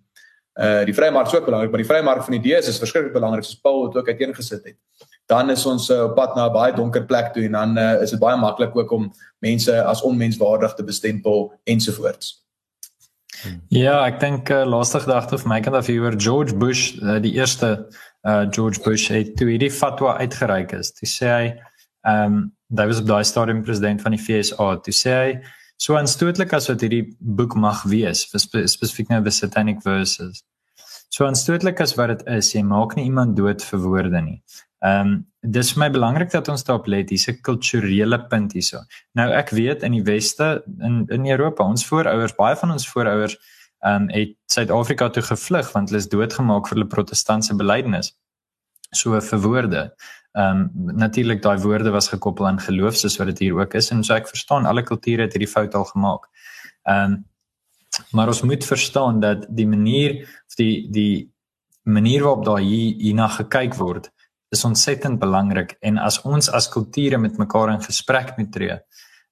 uh 0.60 0.82
die 0.84 0.92
vrye 0.92 1.10
mark 1.10 1.30
is 1.30 1.34
ook 1.34 1.46
belangrik 1.48 1.70
maar 1.72 1.80
die 1.80 1.88
vrye 1.88 2.04
mark 2.04 2.24
van 2.26 2.34
idees 2.36 2.68
is 2.68 2.78
verskriklik 2.78 3.14
belangrik 3.14 3.44
soos 3.44 3.60
Paul 3.60 3.86
het 3.86 3.96
ook 3.96 4.08
uiteengesit 4.08 4.64
het. 4.64 4.76
Dan 5.26 5.50
is 5.50 5.64
ons 5.66 5.88
uh, 5.90 6.02
op 6.10 6.14
pad 6.14 6.36
na 6.36 6.48
'n 6.48 6.52
baie 6.52 6.74
donker 6.76 7.04
plek 7.04 7.32
toe 7.32 7.44
en 7.44 7.52
dan 7.52 7.78
uh, 7.78 8.02
is 8.02 8.10
dit 8.10 8.20
baie 8.20 8.36
maklik 8.36 8.76
ook 8.76 8.90
om 8.90 9.12
mense 9.38 9.82
as 9.82 10.02
onmenswaardig 10.02 10.74
te 10.74 10.84
bestempel 10.84 11.52
ensovoorts. 11.64 12.42
Ja, 13.68 14.04
ek 14.06 14.20
dink 14.20 14.50
uh, 14.50 14.62
laaste 14.68 15.00
gedagte 15.00 15.38
vir 15.38 15.48
my 15.48 15.60
kant 15.60 15.76
af 15.76 15.86
hier 15.86 16.04
oor 16.04 16.20
George 16.20 16.54
Bush, 16.54 16.92
uh, 17.00 17.18
die 17.22 17.32
eerste 17.32 17.88
uh 18.22 18.44
George 18.50 18.82
Bush 18.84 19.08
het 19.10 19.36
toe 19.36 19.48
hierdie 19.48 19.70
fatwa 19.70 20.18
uitgereik 20.20 20.72
is. 20.72 20.92
Hy 21.00 21.08
sê 21.08 21.30
hy 21.32 21.46
ehm 22.06 22.34
um, 22.34 22.52
hy 22.72 22.86
was 22.88 23.00
op 23.02 23.06
daai 23.06 23.24
stadium 23.24 23.62
president 23.62 24.00
van 24.02 24.14
die 24.16 24.20
FSA 24.20 24.68
toe 24.84 24.94
sê 24.96 25.12
hy 25.16 25.32
so 25.76 25.96
aanstootlik 25.98 26.54
as 26.56 26.70
wat 26.70 26.80
hierdie 26.84 27.04
boek 27.20 27.54
mag 27.54 27.82
wees 27.90 28.24
spe 28.24 28.64
spesifiek 28.70 29.10
nou 29.12 29.20
the 29.22 29.30
satanic 29.30 29.82
verses. 29.84 30.42
So 31.12 31.26
aanstootlik 31.26 31.80
as 31.84 31.96
wat 31.98 32.14
dit 32.14 32.22
is 32.38 32.54
jy 32.54 32.62
maak 32.64 32.96
nie 32.96 33.04
iemand 33.10 33.36
dood 33.36 33.64
vir 33.70 33.82
woorde 33.86 34.22
nie. 34.24 34.38
Ehm 34.82 35.12
um, 35.12 35.18
dis 35.42 35.72
vir 35.74 35.80
my 35.82 35.88
belangrik 35.90 36.30
dat 36.30 36.48
ons 36.48 36.62
daarop 36.64 36.86
let 36.86 37.10
hier's 37.10 37.28
'n 37.28 37.42
kulturele 37.42 38.18
punt 38.30 38.52
hierso. 38.52 38.78
Nou 39.14 39.28
ek 39.30 39.50
weet 39.50 39.82
in 39.82 39.92
die 39.92 40.04
weste 40.06 40.62
in 40.80 41.06
in 41.10 41.26
Europa 41.26 41.64
ons 41.64 41.86
voorouers 41.86 42.34
baie 42.38 42.56
van 42.56 42.70
ons 42.70 42.88
voorouers 42.88 43.36
ehm 43.84 44.02
um, 44.02 44.08
het 44.08 44.36
Suid-Afrika 44.46 45.08
toe 45.10 45.22
gevlug 45.22 45.72
want 45.72 45.88
hulle 45.90 45.98
is 45.98 46.08
doodgemaak 46.08 46.68
vir 46.68 46.76
hulle 46.76 46.88
protestantse 46.94 47.54
belydenis. 47.54 48.12
So 48.92 49.20
vir 49.20 49.38
woorde 49.38 49.92
Ehm 50.32 50.60
um, 50.60 50.96
natuurlik 50.96 51.42
daai 51.42 51.58
woorde 51.60 51.90
was 51.90 52.08
gekoppel 52.08 52.46
aan 52.46 52.60
geloof 52.60 52.96
soos 52.96 53.18
wat 53.20 53.26
dit 53.26 53.38
hier 53.38 53.58
ook 53.58 53.74
is 53.74 53.90
en 53.92 54.04
so 54.04 54.14
ek 54.14 54.28
verstaan 54.28 54.66
alle 54.66 54.82
kulture 54.82 55.26
het 55.26 55.34
hierdie 55.36 55.50
fout 55.50 55.74
al 55.74 55.84
gemaak. 55.84 56.28
Ehm 56.88 57.12
um, 57.12 57.18
maar 58.16 58.26
ons 58.32 58.40
moet 58.42 58.64
verstaan 58.64 59.20
dat 59.20 59.44
die 59.48 59.66
manier 59.68 60.22
of 60.48 60.56
die 60.56 60.88
die 60.90 61.32
manier 61.82 62.22
waarop 62.22 62.44
daar 62.44 62.64
hier 62.64 62.96
hierna 62.96 63.28
gekyk 63.28 63.74
word 63.74 64.08
is 64.48 64.64
ontsettend 64.64 65.18
belangrik 65.18 65.76
en 65.80 65.98
as 65.98 66.20
ons 66.22 66.48
as 66.48 66.68
kulture 66.68 67.18
met 67.18 67.38
mekaar 67.38 67.72
in 67.72 67.82
gesprek 67.82 68.36
moet 68.36 68.52
tree, 68.52 68.78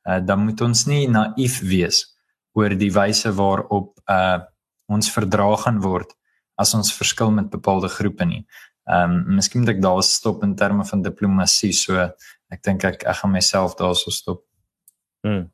uh, 0.09 0.21
dan 0.25 0.45
moet 0.45 0.61
ons 0.61 0.87
nie 0.87 1.09
naïef 1.09 1.61
wees 1.61 2.05
oor 2.53 2.77
die 2.77 2.93
wyse 2.93 3.33
waarop 3.33 3.95
uh 4.07 4.41
ons 4.91 5.07
verdraag 5.15 5.61
gaan 5.63 5.77
word 5.81 6.17
as 6.59 6.75
ons 6.75 6.89
verskil 6.93 7.31
met 7.31 7.47
bepaalde 7.51 7.89
groepe 7.89 8.25
nie. 8.27 8.41
Ehm 8.89 9.17
um, 9.17 9.35
miskien 9.37 9.61
moet 9.61 9.77
ek 9.77 9.83
daar 9.83 10.03
stop 10.03 10.43
in 10.43 10.57
terme 10.57 10.85
van 10.85 11.03
diplomatie. 11.03 11.73
So 11.73 12.11
ek 12.51 12.63
dink 12.63 12.85
ek 12.85 13.05
ek 13.05 13.17
gaan 13.23 13.33
myself 13.33 13.77
daarso 13.77 14.11
stop. 14.11 14.45
Hmm. 15.23 15.51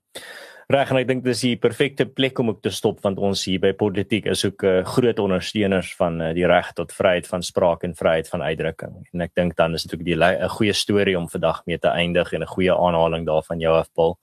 Reg 0.66 0.90
en 0.90 0.98
ek 0.98 1.06
dink 1.06 1.20
dis 1.22 1.44
die 1.44 1.56
perfekte 1.62 2.08
plek 2.10 2.40
om 2.42 2.48
ook 2.50 2.62
te 2.62 2.72
stop 2.74 2.98
want 3.04 3.20
ons 3.22 3.44
hier 3.46 3.60
by 3.62 3.70
politiek 3.78 4.24
is 4.26 4.44
ook 4.44 4.62
'n 4.62 4.66
uh, 4.66 4.78
eh, 4.78 4.86
groot 4.86 5.18
ondersteuners 5.18 5.94
van 5.94 6.20
uh, 6.20 6.32
die 6.34 6.46
reg 6.46 6.72
tot 6.72 6.92
vryheid 6.92 7.26
van 7.26 7.42
spraak 7.42 7.84
en 7.84 7.94
vryheid 7.94 8.28
van 8.28 8.42
uitdrukking. 8.42 9.06
En 9.12 9.20
ek 9.20 9.34
dink 9.34 9.56
dan 9.56 9.74
is 9.74 9.84
dit 9.84 9.94
ook 9.94 10.06
'n 10.06 10.48
goeie 10.48 10.72
storie 10.72 11.18
om 11.18 11.28
vandag 11.28 11.62
mee 11.66 11.78
te 11.78 11.88
eindig 11.88 12.32
en 12.32 12.42
'n 12.42 12.46
goeie 12.46 12.74
aanhaling 12.74 13.26
daarvan 13.26 13.60
jou 13.60 13.76
afpal. 13.78 14.18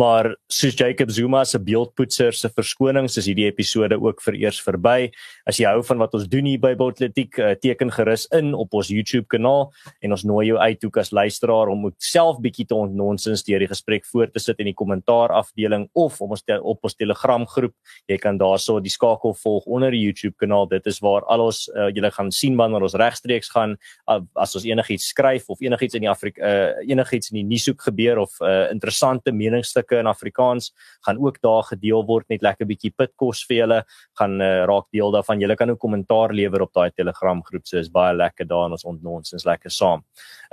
Maar 0.00 0.30
soos 0.48 0.72
Jacob 0.72 1.10
Zuma 1.12 1.42
se 1.44 1.58
beeldpoetser 1.60 2.32
se 2.32 2.48
verskonings 2.48 3.18
is 3.20 3.26
hierdie 3.28 3.44
episode 3.44 3.98
ook 4.00 4.22
vereers 4.24 4.56
verby. 4.64 5.10
As 5.44 5.58
jy 5.60 5.66
hou 5.68 5.82
van 5.84 5.98
wat 6.00 6.14
ons 6.16 6.24
doen 6.32 6.46
hier 6.48 6.60
by 6.62 6.70
Botletiek, 6.80 7.36
uh, 7.36 7.50
teken 7.60 7.92
gerus 7.92 8.24
in 8.32 8.54
op 8.56 8.72
ons 8.78 8.88
YouTube 8.88 9.28
kanaal 9.28 9.66
en 10.00 10.16
ons 10.16 10.24
nooi 10.24 10.46
jou 10.48 10.56
uit 10.56 10.86
ook 10.88 10.96
as 11.02 11.12
luisteraar 11.12 11.68
om 11.68 11.90
ook 11.90 11.98
self 12.00 12.40
bietjie 12.40 12.64
te 12.70 12.78
ontnonsens 12.78 13.44
deur 13.44 13.60
die 13.60 13.68
gesprek 13.68 14.08
voort 14.08 14.32
te 14.32 14.40
sit 14.40 14.62
in 14.64 14.70
die 14.70 14.76
kommentaar 14.78 15.34
afdeling 15.36 15.84
of 15.92 16.16
om 16.24 16.32
ons 16.38 16.44
te, 16.46 16.56
op 16.56 16.88
ons 16.88 16.96
Telegram 16.96 17.44
groep. 17.52 17.76
Jy 18.08 18.18
kan 18.22 18.40
daarso 18.40 18.78
die 18.80 18.92
skakel 18.92 19.36
volg 19.42 19.68
onder 19.68 19.92
die 19.92 20.00
YouTube 20.00 20.38
kanaal. 20.40 20.70
Dit 20.72 20.88
is 20.88 21.02
waar 21.04 21.28
al 21.28 21.44
ons 21.50 21.66
uh, 21.76 21.90
julle 21.92 22.12
gaan 22.16 22.32
sien 22.32 22.56
wanneer 22.56 22.88
ons 22.88 22.96
regstreeks 22.96 23.52
gaan 23.52 23.76
uh, 24.08 24.22
as 24.40 24.56
ons 24.56 24.64
enigiets 24.64 25.12
skryf 25.12 25.52
of 25.52 25.60
enigiets 25.60 26.00
in 26.00 26.08
die 26.08 26.12
Afrika 26.12 26.40
uh, 26.42 26.80
enigiets 26.88 27.28
in 27.28 27.42
die 27.42 27.46
nuushoek 27.52 27.84
gebeur 27.90 28.24
of 28.24 28.40
uh, 28.40 28.70
interessante 28.72 29.36
meningsstukke 29.36 29.81
in 29.90 30.06
Afrikaans 30.06 30.72
gaan 31.06 31.18
ook 31.18 31.40
daar 31.42 31.62
gedeel 31.62 32.06
word 32.06 32.28
net 32.28 32.42
lekker 32.42 32.66
bietjie 32.66 32.92
pitkos 32.96 33.44
vir 33.48 33.56
julle 33.56 33.80
gaan 34.18 34.40
uh, 34.40 34.64
raak 34.64 34.86
deel 34.92 35.10
daarvan. 35.10 35.40
Julle 35.40 35.56
kan 35.56 35.70
ook 35.70 35.80
kommentaar 35.82 36.32
lewer 36.32 36.62
op 36.62 36.72
daai 36.72 36.90
Telegram 36.90 37.42
groep. 37.42 37.66
So 37.66 37.78
is 37.78 37.90
baie 37.90 38.14
lekker 38.14 38.46
daar 38.46 38.66
en 38.66 38.78
ons 38.78 38.84
ontnonsens 38.84 39.44
lekker 39.44 39.70
saam. 39.70 40.04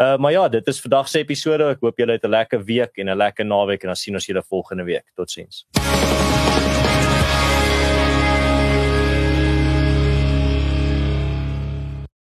Uh 0.02 0.18
maar 0.18 0.32
ja, 0.32 0.48
dit 0.50 0.68
is 0.68 0.82
vandag 0.82 1.08
se 1.08 1.20
episode. 1.20 1.70
Ek 1.76 1.82
hoop 1.82 1.98
julle 2.00 2.18
het 2.18 2.26
'n 2.26 2.30
lekker 2.30 2.64
week 2.64 2.98
en 2.98 3.10
'n 3.10 3.18
lekker 3.18 3.46
naweek 3.46 3.84
en 3.84 3.94
dan 3.94 3.96
sien 3.96 4.14
ons 4.14 4.26
julle 4.26 4.44
volgende 4.44 4.84
week. 4.84 5.06
Totsiens. 5.16 5.66